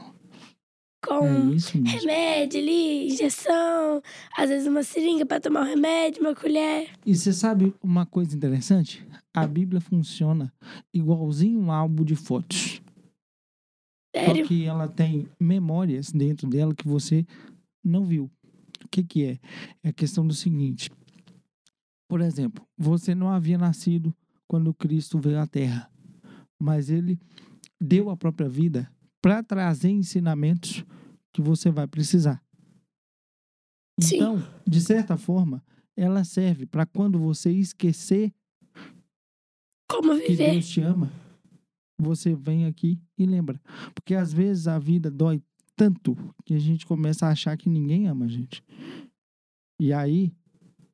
com 1.05 1.25
É 1.27 1.55
isso 1.55 1.77
mesmo. 1.77 1.99
remédio 1.99 2.61
ali, 2.61 3.07
injeção, 3.07 4.01
às 4.37 4.47
vezes 4.49 4.65
uma 4.65 4.81
seringa 4.81 5.25
para 5.25 5.41
tomar 5.41 5.63
o 5.63 5.65
remédio, 5.65 6.21
uma 6.21 6.33
colher. 6.33 6.89
E 7.05 7.13
você 7.13 7.33
sabe 7.33 7.73
uma 7.83 8.05
coisa 8.05 8.33
interessante? 8.33 9.05
A 9.33 9.45
Bíblia 9.45 9.81
funciona 9.81 10.53
igualzinho 10.93 11.59
um 11.59 11.69
álbum 11.69 12.05
de 12.05 12.15
fotos. 12.15 12.81
Sério? 14.15 14.43
Só 14.43 14.47
que 14.47 14.63
ela 14.63 14.87
tem 14.87 15.27
memórias 15.37 16.11
dentro 16.11 16.47
dela 16.47 16.73
que 16.73 16.87
você 16.87 17.25
não 17.83 18.05
viu. 18.05 18.31
O 18.85 18.87
que, 18.89 19.03
que 19.03 19.25
é? 19.25 19.39
É 19.83 19.89
a 19.89 19.93
questão 19.93 20.25
do 20.25 20.33
seguinte. 20.33 20.89
Por 22.11 22.19
exemplo, 22.19 22.67
você 22.77 23.15
não 23.15 23.29
havia 23.29 23.57
nascido 23.57 24.13
quando 24.45 24.73
Cristo 24.73 25.17
veio 25.17 25.39
à 25.39 25.47
Terra, 25.47 25.89
mas 26.59 26.89
ele 26.89 27.17
deu 27.79 28.09
a 28.09 28.17
própria 28.17 28.49
vida 28.49 28.91
para 29.21 29.41
trazer 29.41 29.91
ensinamentos 29.91 30.83
que 31.31 31.41
você 31.41 31.71
vai 31.71 31.87
precisar. 31.87 32.43
Sim. 33.97 34.17
Então, 34.17 34.43
de 34.67 34.81
certa 34.81 35.15
forma, 35.15 35.63
ela 35.95 36.25
serve 36.25 36.65
para 36.65 36.85
quando 36.85 37.17
você 37.17 37.49
esquecer 37.49 38.33
Como 39.87 40.13
que 40.19 40.27
viver? 40.27 40.51
Deus 40.51 40.67
te 40.67 40.81
ama, 40.81 41.09
você 41.97 42.35
vem 42.35 42.65
aqui 42.65 42.99
e 43.17 43.25
lembra. 43.25 43.57
Porque 43.95 44.15
às 44.15 44.33
vezes 44.33 44.67
a 44.67 44.77
vida 44.77 45.09
dói 45.09 45.41
tanto 45.77 46.17
que 46.43 46.55
a 46.55 46.59
gente 46.59 46.85
começa 46.85 47.25
a 47.25 47.29
achar 47.29 47.55
que 47.55 47.69
ninguém 47.69 48.09
ama 48.09 48.25
a 48.25 48.27
gente. 48.27 48.61
E 49.79 49.93
aí 49.93 50.35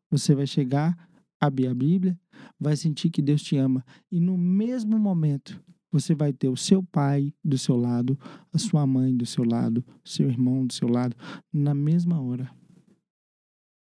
você 0.09 0.33
vai 0.35 0.47
chegar, 0.47 1.09
abrir 1.39 1.67
a 1.67 1.73
Bíblia, 1.73 2.19
vai 2.59 2.75
sentir 2.75 3.09
que 3.09 3.21
Deus 3.21 3.41
te 3.41 3.57
ama. 3.57 3.85
E 4.11 4.19
no 4.19 4.37
mesmo 4.37 4.97
momento 4.97 5.61
você 5.91 6.13
vai 6.13 6.33
ter 6.33 6.49
o 6.49 6.57
seu 6.57 6.83
pai 6.83 7.33
do 7.43 7.57
seu 7.57 7.75
lado, 7.77 8.17
a 8.53 8.57
sua 8.57 8.85
mãe 8.85 9.15
do 9.15 9.25
seu 9.25 9.43
lado, 9.43 9.83
o 10.03 10.09
seu 10.09 10.29
irmão 10.29 10.65
do 10.65 10.73
seu 10.73 10.87
lado, 10.87 11.15
na 11.51 11.73
mesma 11.73 12.21
hora. 12.21 12.51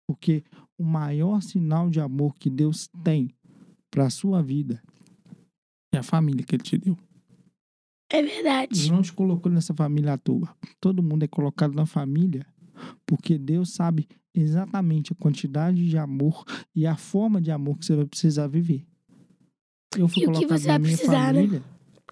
Porque 0.09 0.45
o 0.79 0.85
maior 0.85 1.41
sinal 1.43 1.91
de 1.91 2.01
amor 2.01 2.35
que 2.37 2.49
Deus 2.49 2.89
tem 3.03 3.35
para 3.91 4.07
a 4.07 4.11
sua 4.11 4.43
vida 4.43 4.81
é 5.93 5.99
a 5.99 6.03
família 6.03 6.45
que 6.45 6.55
ele 6.55 6.63
te 6.63 6.79
deu. 6.79 6.97
É 8.13 8.19
Ele 8.19 8.29
verdade. 8.29 8.91
não 8.93 9.03
te 9.03 9.13
colocou 9.13 9.51
nessa 9.51 9.75
família 9.75 10.13
à 10.13 10.19
toa. 10.19 10.55
Todo 10.81 11.03
mundo 11.03 11.25
é 11.25 11.29
colocado 11.29 11.75
na 11.75 11.87
família 11.87 12.47
porque 13.05 13.37
Deus 13.39 13.73
sabe 13.73 14.07
exatamente 14.37 15.13
a 15.13 15.17
quantidade 15.17 15.89
de 15.89 15.97
amor 15.99 16.45
e 16.75 16.87
a 16.87 16.97
forma 16.97 17.41
de 17.41 17.51
amor 17.51 17.79
que 17.79 17.87
você 17.87 17.97
vai 17.97 18.07
precisar 18.07 18.47
viver. 18.47 18.85
Eu 19.97 20.09
fui 20.09 20.23
E 20.23 20.27
o 20.27 20.33
que 20.33 20.47
colocado 20.47 20.59
você 20.59 20.67
na 20.69 20.73
vai 20.75 20.79
minha 20.79 20.97
precisar, 20.97 21.33
né? 21.33 21.41
família. 21.43 21.63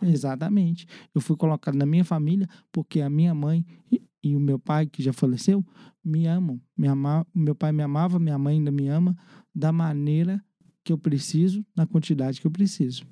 Exatamente. 0.03 0.87
Eu 1.15 1.21
fui 1.21 1.37
colocado 1.37 1.77
na 1.77 1.87
minha 1.87 2.05
família 2.05 2.49
porque 2.73 3.01
a 3.01 3.11
minha 3.11 3.35
mãe 3.35 3.65
e, 3.91 4.03
e 4.23 4.35
o 4.35 4.41
meu 4.41 4.59
pai, 4.59 4.87
que 4.87 5.03
já 5.03 5.13
faleceu, 5.13 5.65
me 6.05 6.27
amam. 6.27 6.61
Me 6.77 6.89
ama, 6.89 7.27
meu 7.35 7.55
pai 7.55 7.73
me 7.73 7.83
amava, 7.83 8.19
minha 8.19 8.39
mãe 8.39 8.57
ainda 8.57 8.71
me 8.71 8.89
ama 8.89 9.17
da 9.55 9.71
maneira 9.71 10.43
que 10.83 10.93
eu 10.93 10.99
preciso, 10.99 11.65
na 11.77 11.87
quantidade 11.87 12.41
que 12.41 12.47
eu 12.47 12.51
preciso. 12.51 13.05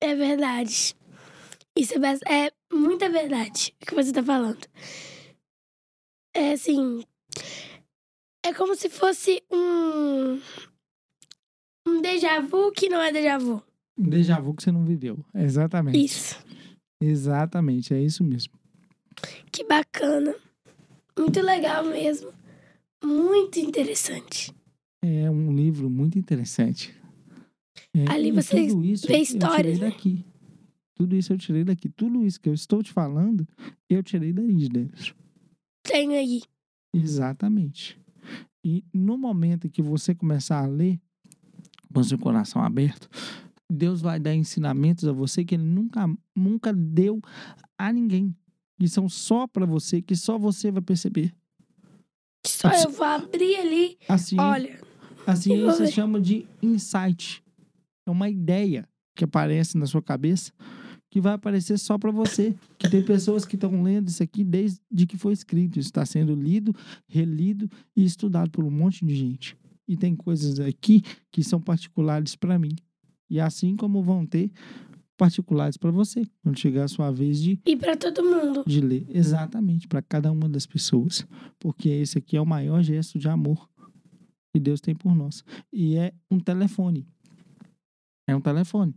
É 0.00 0.14
verdade. 0.14 0.94
Isso 1.76 1.94
é, 2.28 2.46
é 2.46 2.52
muita 2.72 3.08
verdade 3.08 3.74
o 3.82 3.86
que 3.86 3.94
você 3.94 4.12
tá 4.12 4.22
falando. 4.22 4.66
É 6.34 6.52
assim. 6.52 7.04
É 8.44 8.54
como 8.54 8.74
se 8.74 8.88
fosse 8.88 9.42
um. 9.50 10.40
Um 11.86 12.00
déjà 12.00 12.40
vu 12.40 12.72
que 12.72 12.88
não 12.88 13.00
é 13.00 13.12
déjà 13.12 13.38
vu. 13.38 13.62
Um 13.98 14.08
déjà 14.08 14.40
vu 14.40 14.54
que 14.54 14.62
você 14.62 14.72
não 14.72 14.84
viveu. 14.84 15.18
Exatamente. 15.34 16.02
Isso. 16.02 16.38
Exatamente, 17.02 17.94
é 17.94 18.00
isso 18.00 18.22
mesmo. 18.22 18.52
Que 19.50 19.64
bacana. 19.64 20.34
Muito 21.18 21.40
legal 21.40 21.84
mesmo. 21.84 22.32
Muito 23.04 23.58
interessante. 23.58 24.54
É 25.02 25.30
um 25.30 25.54
livro 25.54 25.88
muito 25.88 26.18
interessante. 26.18 26.94
É, 27.94 28.10
Ali 28.10 28.30
você 28.30 28.66
tudo 28.68 28.84
isso 28.84 29.06
vê 29.06 29.16
eu 29.16 29.22
histórias, 29.22 29.74
tirei 29.74 29.88
né? 29.88 29.90
daqui. 29.94 30.24
Tudo 30.94 31.16
isso 31.16 31.32
eu 31.32 31.38
tirei 31.38 31.64
daqui. 31.64 31.88
Tudo 31.88 32.24
isso 32.24 32.40
que 32.40 32.48
eu 32.48 32.54
estou 32.54 32.82
te 32.82 32.92
falando, 32.92 33.46
eu 33.88 34.02
tirei 34.02 34.32
daí 34.32 34.54
de 34.54 34.68
dentro. 34.68 35.14
Tenho 35.82 36.12
aí. 36.12 36.42
Exatamente. 36.94 37.98
E 38.64 38.84
no 38.92 39.16
momento 39.16 39.66
em 39.66 39.70
que 39.70 39.82
você 39.82 40.14
começar 40.14 40.62
a 40.62 40.66
ler 40.66 41.00
com 41.92 42.02
seu 42.02 42.18
coração 42.18 42.62
aberto, 42.62 43.08
Deus 43.70 44.00
vai 44.00 44.18
dar 44.20 44.34
ensinamentos 44.34 45.06
a 45.06 45.12
você 45.12 45.44
que 45.44 45.54
ele 45.54 45.64
nunca, 45.64 46.06
nunca 46.36 46.72
deu 46.72 47.20
a 47.78 47.92
ninguém. 47.92 48.34
E 48.78 48.88
são 48.88 49.08
só 49.08 49.46
para 49.46 49.66
você, 49.66 50.00
que 50.02 50.14
só 50.16 50.38
você 50.38 50.70
vai 50.70 50.82
perceber. 50.82 51.34
Só 52.46 52.68
Assim- 52.68 52.84
eu 52.84 52.90
vou 52.90 53.06
abrir 53.06 53.56
ali. 53.56 53.98
A 54.08 54.16
ciência, 54.18 54.46
Olha, 54.46 54.80
a 55.26 55.36
ciência 55.36 55.84
ver. 55.86 55.92
chama 55.92 56.20
de 56.20 56.46
insight. 56.62 57.42
É 58.06 58.10
uma 58.10 58.28
ideia 58.28 58.88
que 59.14 59.24
aparece 59.24 59.76
na 59.76 59.86
sua 59.86 60.02
cabeça 60.02 60.52
que 61.10 61.20
vai 61.20 61.34
aparecer 61.34 61.78
só 61.78 61.98
para 61.98 62.10
você. 62.10 62.54
Que 62.78 62.88
tem 62.88 63.04
pessoas 63.04 63.44
que 63.44 63.56
estão 63.56 63.82
lendo 63.82 64.08
isso 64.08 64.22
aqui 64.22 64.44
desde 64.44 65.06
que 65.06 65.18
foi 65.18 65.32
escrito. 65.32 65.78
Isso 65.78 65.88
está 65.88 66.06
sendo 66.06 66.34
lido, 66.34 66.74
relido 67.06 67.68
e 67.96 68.04
estudado 68.04 68.50
por 68.50 68.64
um 68.64 68.70
monte 68.70 69.04
de 69.04 69.14
gente. 69.14 69.56
E 69.88 69.96
tem 69.96 70.14
coisas 70.14 70.60
aqui 70.60 71.02
que 71.32 71.42
são 71.42 71.60
particulares 71.60 72.36
para 72.36 72.58
mim. 72.58 72.76
E 73.28 73.40
assim 73.40 73.76
como 73.76 74.02
vão 74.02 74.24
ter 74.24 74.52
particulares 75.16 75.76
para 75.76 75.90
você, 75.90 76.24
quando 76.42 76.58
chegar 76.58 76.84
a 76.84 76.88
sua 76.88 77.10
vez 77.10 77.42
de 77.42 77.60
E 77.66 77.76
para 77.76 77.94
todo 77.94 78.24
mundo. 78.24 78.64
de 78.66 78.80
ler. 78.80 79.04
Exatamente, 79.10 79.86
para 79.86 80.00
cada 80.00 80.32
uma 80.32 80.48
das 80.48 80.64
pessoas. 80.64 81.26
Porque 81.58 81.88
esse 81.88 82.16
aqui 82.18 82.36
é 82.36 82.40
o 82.40 82.46
maior 82.46 82.82
gesto 82.82 83.18
de 83.18 83.28
amor 83.28 83.68
que 84.52 84.58
Deus 84.58 84.80
tem 84.80 84.94
por 84.94 85.14
nós. 85.14 85.44
E 85.72 85.96
é 85.96 86.12
um 86.30 86.40
telefone. 86.40 87.06
É 88.26 88.34
um 88.34 88.40
telefone. 88.40 88.94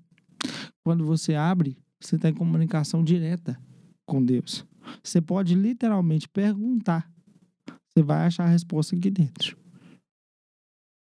Quando 0.83 1.05
você 1.05 1.35
abre, 1.35 1.77
você 2.03 2.15
está 2.15 2.29
em 2.29 2.33
comunicação 2.33 3.03
direta 3.03 3.59
com 4.05 4.23
Deus. 4.23 4.65
Você 5.01 5.21
pode 5.21 5.55
literalmente 5.55 6.27
perguntar. 6.27 7.09
Você 7.87 8.03
vai 8.03 8.25
achar 8.25 8.43
a 8.43 8.49
resposta 8.49 8.95
aqui 8.95 9.09
dentro. 9.09 9.57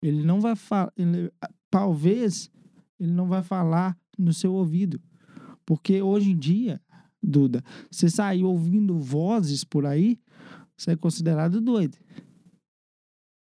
Ele 0.02 0.24
não 0.24 0.40
vai 0.40 0.56
falar. 0.56 0.92
Talvez 1.70 2.50
ele 2.98 3.12
não 3.12 3.28
vai 3.28 3.42
falar 3.42 3.98
no 4.18 4.32
seu 4.32 4.54
ouvido. 4.54 5.00
Porque 5.66 6.00
hoje 6.00 6.30
em 6.30 6.38
dia, 6.38 6.80
Duda, 7.22 7.62
você 7.90 8.08
sair 8.08 8.44
ouvindo 8.44 8.98
vozes 8.98 9.64
por 9.64 9.84
aí, 9.84 10.18
você 10.76 10.92
é 10.92 10.96
considerado 10.96 11.60
doido. 11.60 11.98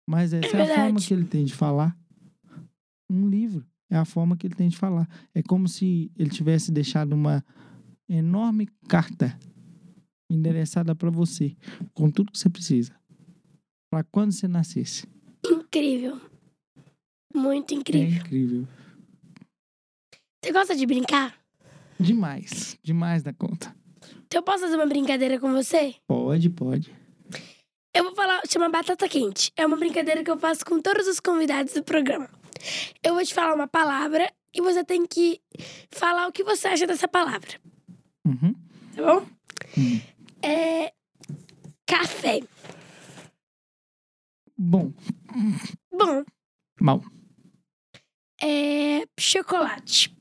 Mas 0.07 0.33
essa 0.33 0.57
é, 0.57 0.59
É 0.59 0.73
a 0.73 0.75
forma 0.75 0.99
que 0.99 1.13
ele 1.13 1.25
tem 1.25 1.45
de 1.45 1.53
falar. 1.53 1.97
Um 3.09 3.27
livro 3.27 3.65
é 3.89 3.97
a 3.97 4.05
forma 4.05 4.37
que 4.37 4.47
ele 4.47 4.55
tem 4.55 4.69
de 4.69 4.77
falar. 4.77 5.07
É 5.33 5.41
como 5.41 5.67
se 5.67 6.11
ele 6.15 6.29
tivesse 6.29 6.71
deixado 6.71 7.13
uma 7.13 7.43
enorme 8.07 8.67
carta 8.87 9.37
endereçada 10.31 10.95
para 10.95 11.09
você, 11.09 11.55
com 11.93 12.09
tudo 12.09 12.31
que 12.31 12.37
você 12.37 12.49
precisa. 12.49 12.93
Para 13.91 14.03
quando 14.03 14.31
você 14.31 14.47
nascesse. 14.47 15.07
Incrível. 15.45 16.19
Muito 17.33 17.73
É 17.73 17.77
incrível. 17.77 18.19
incrível. 18.21 18.67
Você 20.43 20.51
gosta 20.53 20.75
de 20.75 20.85
brincar? 20.85 21.35
Demais. 21.99 22.77
Demais 22.83 23.23
da 23.23 23.33
conta. 23.33 23.75
Então 24.25 24.39
eu 24.39 24.43
posso 24.43 24.59
fazer 24.63 24.75
uma 24.75 24.85
brincadeira 24.85 25.39
com 25.39 25.51
você? 25.51 25.95
Pode, 26.07 26.49
pode. 26.49 26.93
Eu 27.93 28.03
vou 28.03 28.15
falar, 28.15 28.41
chama 28.47 28.69
Batata 28.69 29.09
Quente. 29.09 29.51
É 29.57 29.65
uma 29.65 29.75
brincadeira 29.75 30.23
que 30.23 30.29
eu 30.31 30.37
faço 30.37 30.63
com 30.63 30.79
todos 30.81 31.07
os 31.07 31.19
convidados 31.19 31.73
do 31.73 31.83
programa. 31.83 32.29
Eu 33.03 33.13
vou 33.15 33.23
te 33.23 33.33
falar 33.33 33.53
uma 33.55 33.67
palavra 33.67 34.31
e 34.53 34.61
você 34.61 34.83
tem 34.83 35.05
que 35.05 35.41
falar 35.91 36.27
o 36.27 36.31
que 36.31 36.43
você 36.43 36.67
acha 36.67 36.85
dessa 36.87 37.07
palavra, 37.07 37.59
Uhum. 38.25 38.53
tá 38.95 39.03
bom? 39.03 39.27
Hum. 39.77 40.01
É. 40.41 40.93
Café. 41.85 42.39
Bom, 44.57 44.91
Bom, 45.91 46.23
mal. 46.81 47.01
é. 48.41 49.03
Chocolate. 49.19 50.15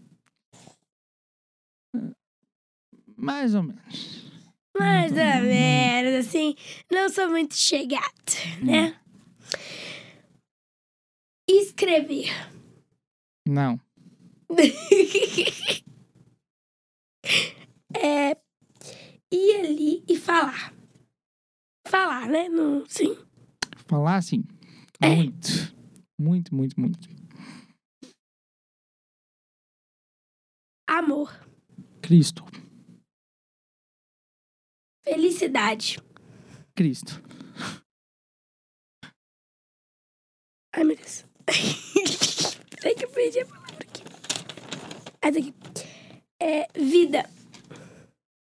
Mais 3.16 3.54
ou 3.54 3.62
menos. 3.64 4.28
Mais 4.78 5.10
ou 5.10 5.42
menos, 5.42 6.26
assim. 6.26 6.54
Não 6.90 7.08
sou 7.08 7.28
muito 7.28 7.54
chegado, 7.56 8.04
né? 8.62 8.96
Escrever. 11.48 12.28
Não. 13.48 13.80
é. 17.96 18.36
Ir 19.32 19.56
ali 19.60 20.04
e 20.08 20.16
falar. 20.16 20.72
Falar, 21.86 22.28
né? 22.28 22.48
Não, 22.48 22.84
sim. 22.86 23.14
Falar 23.86 24.16
assim. 24.16 24.42
É. 25.00 25.14
Muito. 25.16 25.48
Muito, 26.20 26.54
muito, 26.54 26.78
muito. 26.78 27.08
Amor. 30.86 31.30
Cristo. 32.02 32.44
Felicidade. 35.04 35.98
Cristo. 36.74 37.22
Ai, 40.74 40.84
meu 40.84 40.96
Deus. 40.96 41.27
Peraí 41.48 42.94
que 42.98 43.04
eu 43.04 43.10
perdi 43.10 43.40
a 43.40 43.46
palavra 43.46 43.78
aqui. 43.80 44.02
Ah, 45.22 45.30
daqui. 45.30 45.54
É, 46.40 46.68
vida. 46.78 47.28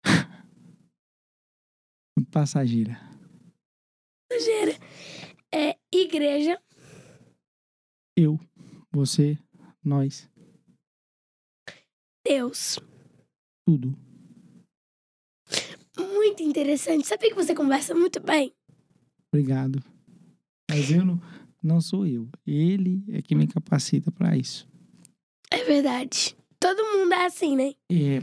Passageira. 2.31 2.97
Passageira. 4.29 4.71
É, 5.53 5.77
igreja. 5.93 6.59
Eu. 8.17 8.39
Você. 8.91 9.37
Nós. 9.83 10.29
Deus. 12.25 12.79
Tudo. 13.67 13.95
Muito 15.97 16.41
interessante. 16.41 17.05
Sabia 17.05 17.29
que 17.29 17.35
você 17.35 17.53
conversa 17.53 17.93
muito 17.93 18.19
bem? 18.19 18.55
Obrigado. 19.31 19.83
Mas 20.69 20.89
eu 20.89 21.05
não, 21.05 21.21
não 21.65 21.81
sou 21.81 22.05
eu. 22.05 22.29
Ele 22.45 23.03
é 23.09 23.21
que 23.21 23.33
me 23.35 23.47
capacita 23.47 24.11
para 24.11 24.37
isso. 24.37 24.67
É 25.51 25.63
verdade. 25.63 26.35
Todo 26.59 26.83
mundo 26.97 27.13
é 27.13 27.25
assim, 27.25 27.55
né? 27.55 27.73
É, 27.91 28.21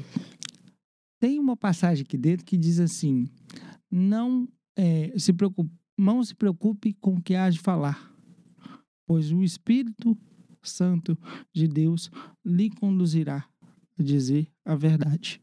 tem 1.20 1.38
uma 1.38 1.56
passagem 1.56 2.02
aqui 2.02 2.16
dentro 2.16 2.44
que 2.46 2.56
diz 2.56 2.78
assim: 2.80 3.26
não 3.90 4.48
é, 4.76 5.12
se 5.18 5.32
preocupe, 5.32 5.70
não 5.98 6.22
se 6.24 6.34
preocupe 6.34 6.94
com 6.94 7.14
o 7.14 7.22
que 7.22 7.34
há 7.34 7.48
de 7.50 7.58
falar, 7.58 8.12
pois 9.06 9.30
o 9.32 9.42
Espírito 9.42 10.16
Santo 10.62 11.18
de 11.52 11.66
Deus 11.68 12.10
lhe 12.44 12.70
conduzirá 12.70 13.46
a 13.98 14.02
dizer 14.02 14.48
a 14.64 14.74
verdade. 14.74 15.40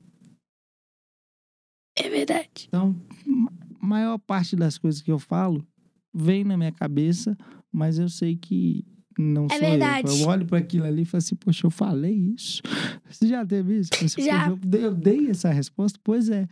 É 1.95 2.09
verdade. 2.09 2.65
Então, 2.67 2.95
ma- 3.25 3.51
maior 3.81 4.17
parte 4.17 4.55
das 4.55 4.77
coisas 4.77 5.01
que 5.01 5.11
eu 5.11 5.19
falo 5.19 5.65
vem 6.13 6.43
na 6.43 6.57
minha 6.57 6.71
cabeça, 6.71 7.37
mas 7.71 7.99
eu 7.99 8.09
sei 8.09 8.35
que 8.35 8.85
não 9.17 9.45
É 9.47 9.49
sou 9.49 9.59
verdade. 9.59 10.07
eu. 10.09 10.17
Eu 10.19 10.27
olho 10.27 10.45
para 10.45 10.59
aquilo 10.59 10.85
ali 10.85 11.01
e 11.01 11.05
falo 11.05 11.19
assim, 11.19 11.35
poxa, 11.35 11.65
eu 11.67 11.71
falei 11.71 12.13
isso. 12.35 12.61
Você 13.09 13.27
já 13.27 13.45
teve 13.45 13.79
isso? 13.79 13.89
Você, 14.01 14.21
Já. 14.21 14.39
"Poxa, 14.39 14.49
eu 14.51 14.55
dei- 14.69 14.85
Eu 14.85 14.95
dei 14.95 15.29
essa 15.29 15.49
resposta? 15.51 15.99
Pois 16.03 16.29
é. 16.29 16.47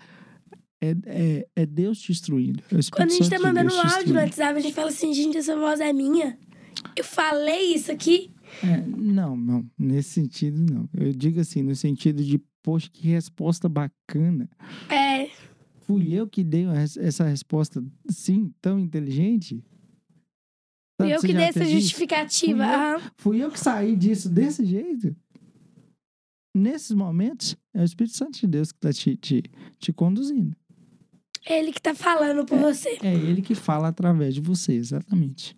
É, 0.79 0.95
é, 1.07 1.47
é 1.55 1.65
Deus 1.65 1.97
te 1.99 2.11
instruindo. 2.11 2.61
É 2.71 2.77
Quando 2.91 3.09
a 3.09 3.13
gente 3.13 3.29
tá 3.29 3.39
mandando 3.39 3.73
um 3.73 3.79
áudio 3.79 4.13
no. 4.13 4.19
WhatsApp, 4.19 4.57
a 4.57 4.61
gente 4.61 4.73
fala 4.75 4.89
assim, 4.89 5.11
gente, 5.13 5.37
essa 5.37 5.55
voz 5.55 5.79
é 5.79 5.91
minha. 5.91 6.37
Eu 6.95 7.03
falei 7.03 7.73
isso 7.73 7.91
aqui. 7.91 8.31
É, 8.63 8.77
não, 8.85 9.35
não. 9.35 9.65
Nesse 9.77 10.09
sentido, 10.11 10.59
não. 10.71 10.87
Eu 10.93 11.11
digo 11.13 11.39
assim, 11.39 11.63
no 11.63 11.75
sentido 11.75 12.23
de, 12.23 12.39
poxa, 12.61 12.89
que 12.93 13.07
resposta 13.07 13.67
bacana. 13.67 14.47
É, 14.89 15.29
Fui 15.87 16.13
eu 16.13 16.27
que 16.27 16.43
dei 16.43 16.65
essa 16.99 17.23
resposta, 17.23 17.81
sim, 18.09 18.53
tão 18.61 18.77
inteligente? 18.77 19.63
Sabe, 20.99 21.13
eu 21.13 21.21
que 21.21 21.33
dei 21.33 21.45
essa 21.45 21.63
justificativa. 21.63 22.65
Fui 22.65 22.75
eu. 22.75 23.11
Fui 23.15 23.43
eu 23.45 23.49
que 23.49 23.59
saí 23.59 23.95
disso 23.95 24.27
desse 24.27 24.65
jeito? 24.65 25.15
Nesses 26.53 26.91
momentos, 26.91 27.55
é 27.73 27.81
o 27.81 27.85
Espírito 27.85 28.17
Santo 28.17 28.37
de 28.37 28.47
Deus 28.47 28.73
que 28.73 28.77
está 28.79 28.91
te, 28.91 29.15
te, 29.15 29.43
te 29.79 29.93
conduzindo. 29.93 30.57
Ele 31.45 31.71
que 31.71 31.81
tá 31.81 31.95
falando 31.95 32.45
por 32.45 32.59
você. 32.59 32.97
É 33.01 33.13
ele 33.13 33.41
que 33.41 33.55
fala 33.55 33.87
através 33.87 34.35
de 34.35 34.41
você, 34.41 34.73
exatamente. 34.73 35.55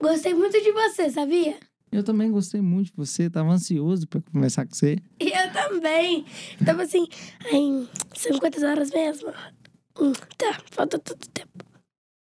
Gostei 0.00 0.32
muito 0.32 0.62
de 0.62 0.70
você, 0.70 1.10
sabia? 1.10 1.58
Eu 1.92 2.04
também 2.04 2.30
gostei 2.30 2.60
muito 2.60 2.86
de 2.86 2.96
você, 2.96 3.24
estava 3.24 3.50
ansioso 3.50 4.06
para 4.06 4.20
conversar 4.22 4.64
com 4.66 4.74
você. 4.74 4.98
E 5.20 5.28
eu 5.28 5.52
também. 5.52 6.24
Tava 6.64 6.82
assim, 6.82 7.06
ai, 7.52 7.88
são 8.14 8.38
quantas 8.38 8.62
horas 8.62 8.90
mesmo? 8.92 9.30
Hum, 10.00 10.12
tá, 10.38 10.60
falta 10.70 10.98
todo 10.98 11.18
tempo. 11.28 11.50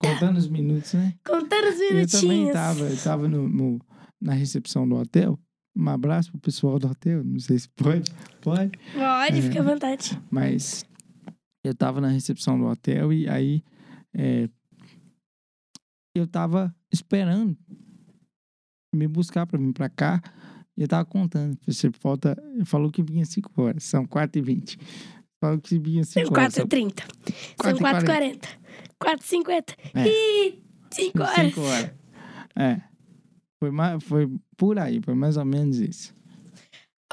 Contando 0.01 0.37
os 0.37 0.47
minutos, 0.47 0.93
né? 0.93 1.13
Contando 1.25 1.67
os 1.67 1.79
Eu 1.79 1.87
também 1.89 1.95
minutinhos. 1.95 2.47
estava 2.47 2.79
eu 2.81 2.97
tava 3.03 3.27
no, 3.27 3.47
no- 3.47 3.79
na 4.21 4.33
recepção 4.33 4.87
do 4.87 4.95
hotel. 4.95 5.37
Um 5.75 5.87
abraço 5.89 6.31
pro 6.31 6.39
pessoal 6.41 6.79
do 6.79 6.87
hotel. 6.87 7.23
Não 7.23 7.39
sei 7.39 7.59
se 7.59 7.69
pode. 7.69 8.09
Pode. 8.41 8.71
Pode, 8.93 9.37
É. 9.37 9.41
fica 9.41 9.59
à 9.59 9.63
vontade. 9.63 10.19
Mas 10.31 10.83
eu 11.63 11.75
tava 11.75 11.99
na 12.01 12.07
recepção 12.07 12.57
do 12.57 12.65
hotel 12.65 13.11
e 13.13 13.27
aí 13.29 13.63
é, 14.13 14.49
eu 16.15 16.25
tava 16.27 16.73
esperando 16.91 17.55
me 18.93 19.07
buscar 19.07 19.45
para 19.45 19.57
vir 19.59 19.73
para 19.73 19.89
cá. 19.89 20.21
E 20.77 20.81
eu 20.81 20.87
tava 20.87 21.05
contando. 21.05 21.57
Você 21.67 21.89
falta. 21.99 22.35
Falou 22.65 22.91
que 22.91 23.01
vinha 23.03 23.25
5 23.25 23.51
horas. 23.61 23.83
São 23.83 24.05
4 24.05 24.39
e 24.39 24.41
20 24.41 24.77
Falou 25.39 25.59
que 25.59 25.79
vinha 25.79 26.03
5 26.03 26.27
São 26.27 26.33
horas. 26.43 26.53
4h30. 26.55 27.03
São 27.61 27.73
4h40. 27.73 28.45
4h50. 29.03 29.75
É. 29.95 30.07
Ih, 30.07 30.63
5 30.91 31.21
horas. 31.23 31.35
5 31.35 31.61
horas. 31.61 31.91
É. 32.55 32.81
Foi, 33.59 33.71
mais, 33.71 34.03
foi 34.03 34.29
por 34.57 34.77
aí, 34.79 34.99
foi 35.01 35.13
mais 35.13 35.37
ou 35.37 35.45
menos 35.45 35.79
isso. 35.79 36.13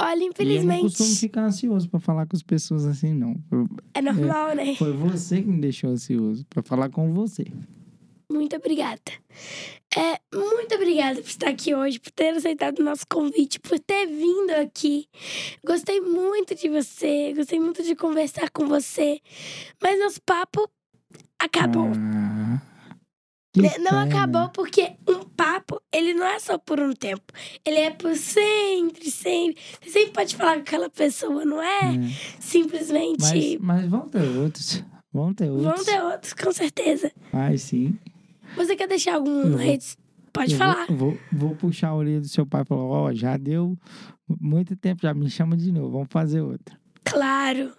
Olha, 0.00 0.10
E 0.10 0.14
eu 0.14 0.18
não 0.20 0.26
infelizmente. 0.28 0.82
costumo 0.82 1.14
ficar 1.16 1.44
ansioso 1.44 1.88
pra 1.90 1.98
falar 2.00 2.26
com 2.26 2.36
as 2.36 2.42
pessoas 2.42 2.86
assim, 2.86 3.12
não. 3.12 3.36
Eu- 3.50 3.68
É 3.94 4.00
normal, 4.00 4.54
né? 4.54 4.74
Foi 4.76 4.92
você 4.92 5.42
que 5.42 5.48
me 5.48 5.60
deixou 5.60 5.90
ansioso 5.90 6.46
pra 6.48 6.62
falar 6.62 6.88
com 6.88 7.12
você. 7.12 7.44
Muito 8.30 8.56
obrigada. 8.56 9.00
É, 9.96 10.20
muito 10.34 10.74
obrigada 10.74 11.20
por 11.22 11.28
estar 11.28 11.48
aqui 11.48 11.74
hoje, 11.74 11.98
por 11.98 12.10
ter 12.12 12.36
aceitado 12.36 12.80
o 12.80 12.84
nosso 12.84 13.06
convite, 13.08 13.58
por 13.58 13.78
ter 13.78 14.06
vindo 14.06 14.50
aqui. 14.60 15.08
Gostei 15.64 16.00
muito 16.00 16.54
de 16.54 16.68
você, 16.68 17.32
gostei 17.34 17.58
muito 17.58 17.82
de 17.82 17.96
conversar 17.96 18.50
com 18.50 18.66
você. 18.66 19.18
Mas 19.82 19.98
nosso 19.98 20.20
papo 20.22 20.70
acabou. 21.38 21.90
Ah, 21.96 22.60
Não 23.80 23.98
acabou 23.98 24.50
porque 24.50 24.92
um 25.08 25.24
papo, 25.24 25.80
ele 25.90 26.12
não 26.12 26.26
é 26.26 26.38
só 26.38 26.58
por 26.58 26.78
um 26.78 26.92
tempo. 26.92 27.32
Ele 27.64 27.78
é 27.78 27.90
por 27.90 28.14
sempre, 28.14 29.10
sempre. 29.10 29.60
Você 29.80 29.90
sempre 29.90 30.10
pode 30.12 30.36
falar 30.36 30.56
com 30.56 30.60
aquela 30.60 30.90
pessoa, 30.90 31.46
não 31.46 31.62
é? 31.62 31.94
É. 31.94 32.38
Simplesmente. 32.38 33.20
Mas, 33.20 33.56
mas 33.58 33.88
vão 33.88 34.06
ter 34.06 34.22
outros. 34.36 34.84
Vão 35.10 35.32
ter 35.32 35.50
outros. 35.50 35.64
Vão 35.64 35.84
ter 35.84 36.02
outros, 36.02 36.32
com 36.34 36.52
certeza. 36.52 37.10
Vai 37.32 37.56
sim. 37.56 37.98
Você 38.58 38.76
quer 38.76 38.86
deixar 38.88 39.14
algum 39.14 39.54
redes? 39.56 39.96
Pode 40.32 40.52
Eu 40.52 40.58
falar. 40.58 40.86
Vou, 40.88 40.96
vou, 40.96 41.18
vou 41.32 41.56
puxar 41.56 41.88
a 41.88 41.94
orelha 41.96 42.20
do 42.20 42.28
seu 42.28 42.44
pai 42.46 42.62
e 42.62 42.64
falar: 42.66 42.82
Ó, 42.84 43.12
já 43.14 43.36
deu 43.36 43.76
muito 44.40 44.76
tempo, 44.76 45.02
já 45.02 45.14
me 45.14 45.30
chama 45.30 45.56
de 45.56 45.72
novo, 45.72 45.90
vamos 45.90 46.08
fazer 46.10 46.40
outra. 46.42 46.78
Claro. 47.04 47.72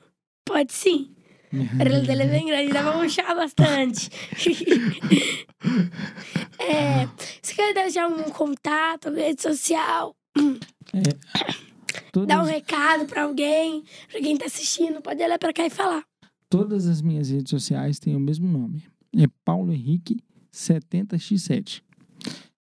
Pode 0.45 0.73
sim. 0.73 1.11
A 1.53 1.81
orelha 1.81 2.01
dele 2.01 2.23
é 2.23 2.27
bem 2.27 2.45
grande, 2.47 2.73
dá 2.73 2.81
pra 2.83 2.99
puxar 2.99 3.35
bastante. 3.35 4.09
é, 6.59 7.07
você 7.41 7.53
quer 7.55 7.73
deixar 7.73 8.07
um 8.07 8.23
contato, 8.23 9.09
rede 9.11 9.41
social? 9.41 10.15
Todas, 12.11 12.27
Dar 12.27 12.41
um 12.43 12.45
recado 12.45 13.05
pra 13.05 13.23
alguém? 13.23 13.83
Pra 14.11 14.19
quem 14.19 14.37
tá 14.37 14.45
assistindo, 14.45 15.01
pode 15.01 15.21
olhar 15.23 15.37
pra 15.39 15.53
cá 15.53 15.65
e 15.65 15.69
falar. 15.69 16.03
todas 16.49 16.87
as 16.87 17.01
minhas 17.01 17.29
redes 17.29 17.49
sociais 17.49 17.99
têm 17.99 18.15
o 18.15 18.19
mesmo 18.19 18.47
nome. 18.47 18.83
É 19.17 19.25
Paulo 19.43 19.71
Henrique 19.71 20.17
70x7. 20.51 21.81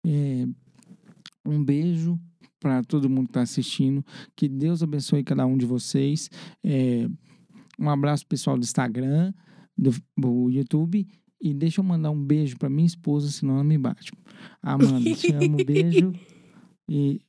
É, 0.05 0.45
um 1.45 1.63
beijo 1.63 2.19
para 2.59 2.81
todo 2.83 3.09
mundo 3.09 3.25
que 3.25 3.31
está 3.31 3.41
assistindo. 3.41 4.03
Que 4.35 4.47
Deus 4.47 4.81
abençoe 4.81 5.23
cada 5.23 5.45
um 5.45 5.57
de 5.57 5.65
vocês. 5.65 6.29
É, 6.63 7.07
um 7.77 7.89
abraço 7.89 8.25
pessoal 8.25 8.57
do 8.57 8.63
Instagram, 8.63 9.33
do, 9.77 9.91
do 10.17 10.49
YouTube. 10.49 11.07
E 11.41 11.53
deixa 11.53 11.81
eu 11.81 11.83
mandar 11.83 12.09
um 12.09 12.23
beijo 12.23 12.57
para 12.57 12.69
minha 12.69 12.85
esposa, 12.85 13.29
senão 13.29 13.55
ela 13.55 13.63
me 13.65 13.77
bate. 13.77 14.11
Amanda, 14.61 15.13
te 15.13 15.33
amo, 15.33 15.57
beijo. 15.65 16.13
E 16.87 17.19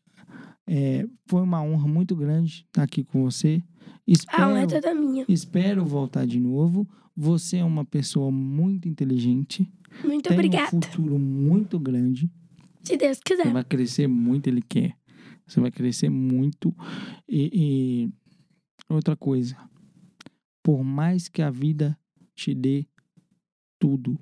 é, 0.68 1.04
foi 1.26 1.42
uma 1.42 1.60
honra 1.62 1.88
muito 1.88 2.14
grande 2.14 2.64
estar 2.66 2.84
aqui 2.84 3.02
com 3.02 3.24
você. 3.24 3.60
A 4.28 4.48
honra 4.48 4.60
é 4.60 4.64
Espero, 4.64 4.82
toda 4.82 4.94
minha. 4.94 5.24
espero 5.28 5.84
voltar 5.84 6.26
de 6.26 6.38
novo. 6.38 6.88
Você 7.16 7.56
é 7.56 7.64
uma 7.64 7.84
pessoa 7.84 8.30
muito 8.30 8.88
inteligente. 8.88 9.68
Muito 10.02 10.28
tem 10.28 10.36
obrigada. 10.36 10.76
um 10.76 10.82
futuro 10.82 11.18
muito 11.18 11.78
grande. 11.78 12.30
Se 12.82 12.96
Deus 12.96 13.18
Você 13.18 13.22
quiser. 13.24 13.52
vai 13.52 13.64
crescer 13.64 14.06
muito, 14.06 14.46
ele 14.48 14.62
quer. 14.62 14.96
Você 15.46 15.60
vai 15.60 15.70
crescer 15.70 16.08
muito. 16.10 16.74
E, 17.28 18.10
e 18.88 18.92
outra 18.92 19.16
coisa, 19.16 19.56
por 20.62 20.82
mais 20.82 21.28
que 21.28 21.42
a 21.42 21.50
vida 21.50 21.98
te 22.34 22.54
dê 22.54 22.86
tudo, 23.78 24.18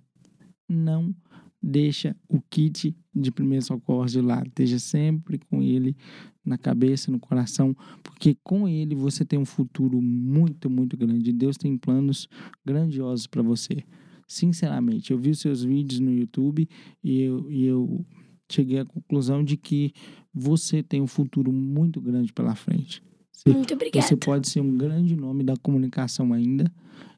não 0.69 1.15
deixa 1.63 2.17
o 2.29 2.41
kit 2.51 2.97
de 3.15 3.31
primeiros 3.31 3.67
socorros 3.67 4.13
de 4.13 4.21
lado. 4.21 4.49
Esteja 4.49 4.79
sempre 4.79 5.39
com 5.39 5.63
ele 5.63 5.97
na 6.45 6.59
cabeça, 6.59 7.11
no 7.11 7.21
coração, 7.21 7.75
porque 8.03 8.37
com 8.43 8.67
ele 8.69 8.95
você 8.97 9.25
tem 9.25 9.39
um 9.39 9.45
futuro 9.45 10.01
muito, 10.03 10.69
muito 10.69 10.97
grande. 10.97 11.33
Deus 11.33 11.57
tem 11.57 11.77
planos 11.79 12.29
grandiosos 12.65 13.27
para 13.29 13.43
você. 13.43 13.85
Sinceramente, 14.33 15.11
eu 15.13 15.19
vi 15.19 15.29
os 15.31 15.41
seus 15.41 15.63
vídeos 15.63 16.01
no 16.01 16.11
YouTube 16.11 16.67
e 17.05 17.21
eu, 17.21 17.51
e 17.53 17.67
eu 17.67 18.03
cheguei 18.51 18.79
à 18.79 18.85
conclusão 18.85 19.45
de 19.45 19.59
que 19.59 19.93
você 20.33 20.83
tem 20.83 21.03
um 21.03 21.07
futuro 21.07 21.53
muito 21.53 22.01
grande 22.01 22.33
pela 22.33 22.55
frente. 22.55 23.03
Você, 23.31 23.51
Muito 23.51 23.75
obrigada. 23.75 24.07
você 24.07 24.17
pode 24.17 24.49
ser 24.49 24.61
um 24.61 24.75
grande 24.75 25.15
nome 25.15 25.45
da 25.45 25.55
comunicação 25.59 26.33
ainda. 26.33 26.73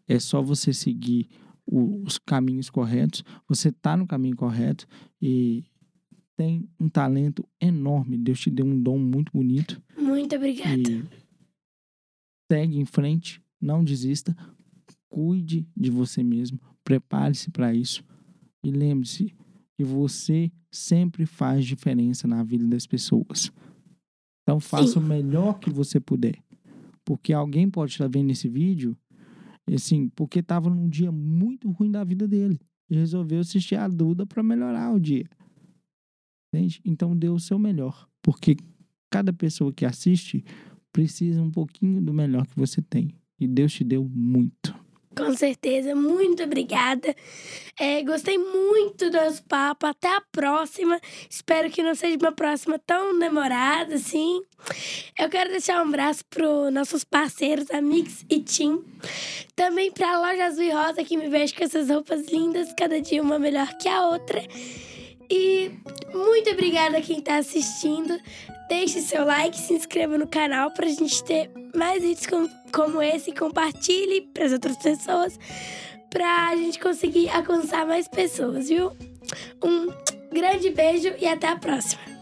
É 0.08 0.18
só 0.18 0.42
você 0.42 0.72
seguir 0.72 1.28
o- 1.64 2.02
os 2.02 2.18
caminhos 2.18 2.68
corretos. 2.68 3.22
Você 3.48 3.68
está 3.68 3.96
no 3.96 4.08
caminho 4.08 4.34
correto 4.34 4.84
e 5.22 5.62
tem 6.36 6.68
um 6.80 6.88
talento 6.88 7.46
enorme. 7.60 8.18
Deus 8.18 8.40
te 8.40 8.50
deu 8.50 8.66
um 8.66 8.82
dom 8.82 8.98
muito 8.98 9.30
bonito. 9.32 9.80
Muito 9.96 10.34
obrigada. 10.34 10.76
E 10.76 11.04
segue 12.50 12.76
em 12.76 12.84
frente, 12.84 13.40
não 13.60 13.84
desista, 13.84 14.36
cuide 15.08 15.64
de 15.76 15.90
você 15.90 16.22
mesmo, 16.24 16.58
prepare-se 16.84 17.50
para 17.50 17.74
isso 17.74 18.04
e 18.62 18.70
lembre-se 18.70 19.34
que 19.76 19.84
você 19.84 20.52
sempre 20.70 21.26
faz 21.26 21.64
diferença 21.64 22.28
na 22.28 22.42
vida 22.42 22.66
das 22.66 22.86
pessoas. 22.86 23.52
Então 24.42 24.60
faça 24.60 24.94
Sim. 24.94 24.98
o 24.98 25.02
melhor 25.02 25.58
que 25.58 25.70
você 25.70 25.98
puder, 25.98 26.38
porque 27.04 27.32
alguém 27.32 27.68
pode 27.68 27.92
estar 27.92 28.08
vendo 28.08 28.30
esse 28.30 28.48
vídeo, 28.48 28.96
assim, 29.72 30.08
porque 30.10 30.40
estava 30.40 30.68
num 30.68 30.88
dia 30.88 31.10
muito 31.10 31.70
ruim 31.70 31.90
da 31.90 32.04
vida 32.04 32.28
dele 32.28 32.60
e 32.90 32.94
resolveu 32.94 33.40
assistir 33.40 33.76
a 33.76 33.88
Duda 33.88 34.26
para 34.26 34.42
melhorar 34.42 34.92
o 34.92 35.00
dia. 35.00 35.28
Entende? 36.52 36.80
Então 36.84 37.16
dê 37.16 37.28
o 37.28 37.40
seu 37.40 37.58
melhor, 37.58 38.08
porque 38.22 38.56
cada 39.10 39.32
pessoa 39.32 39.72
que 39.72 39.84
assiste 39.84 40.44
precisa 40.92 41.42
um 41.42 41.50
pouquinho 41.50 42.00
do 42.00 42.12
melhor 42.12 42.46
que 42.46 42.56
você 42.56 42.80
tem. 42.82 43.10
E 43.40 43.48
Deus 43.48 43.72
te 43.72 43.82
deu 43.82 44.08
muito. 44.08 44.83
Com 45.16 45.36
certeza, 45.36 45.94
muito 45.94 46.42
obrigada. 46.42 47.14
É, 47.78 48.02
gostei 48.02 48.38
muito 48.38 49.10
do 49.10 49.16
nosso 49.16 49.42
papo. 49.44 49.86
Até 49.86 50.08
a 50.08 50.20
próxima. 50.20 51.00
Espero 51.28 51.70
que 51.70 51.82
não 51.82 51.94
seja 51.94 52.16
uma 52.16 52.32
próxima 52.32 52.78
tão 52.78 53.18
demorada 53.18 53.96
assim. 53.96 54.42
Eu 55.18 55.28
quero 55.28 55.50
deixar 55.50 55.84
um 55.84 55.88
abraço 55.88 56.24
para 56.26 56.70
nossos 56.70 57.04
parceiros, 57.04 57.70
Amix 57.70 58.24
e 58.30 58.40
Tim. 58.40 58.82
Também 59.54 59.90
para 59.90 60.14
a 60.14 60.18
loja 60.18 60.46
Azul 60.46 60.64
e 60.64 60.70
Rosa, 60.70 61.04
que 61.04 61.16
me 61.16 61.28
veste 61.28 61.56
com 61.56 61.64
essas 61.64 61.88
roupas 61.88 62.26
lindas, 62.28 62.72
cada 62.76 63.00
dia 63.00 63.22
uma 63.22 63.38
melhor 63.38 63.68
que 63.78 63.88
a 63.88 64.06
outra. 64.06 64.42
E 65.30 65.70
muito 66.12 66.50
obrigada 66.50 66.98
a 66.98 67.02
quem 67.02 67.18
está 67.18 67.36
assistindo. 67.36 68.18
Deixe 68.68 69.00
seu 69.00 69.24
like, 69.24 69.56
se 69.58 69.74
inscreva 69.74 70.16
no 70.16 70.26
canal 70.26 70.70
para 70.70 70.86
a 70.86 70.90
gente 70.90 71.22
ter 71.24 71.50
mais 71.74 72.02
vídeos 72.02 72.26
com- 72.26 72.48
como 72.72 73.02
esse. 73.02 73.32
Compartilhe 73.32 74.22
para 74.32 74.46
as 74.46 74.52
outras 74.52 74.76
pessoas, 74.76 75.38
para 76.10 76.48
a 76.48 76.56
gente 76.56 76.78
conseguir 76.78 77.28
alcançar 77.30 77.86
mais 77.86 78.08
pessoas, 78.08 78.68
viu? 78.68 78.92
Um 79.62 79.88
grande 80.32 80.70
beijo 80.70 81.12
e 81.20 81.26
até 81.26 81.48
a 81.48 81.56
próxima. 81.56 82.13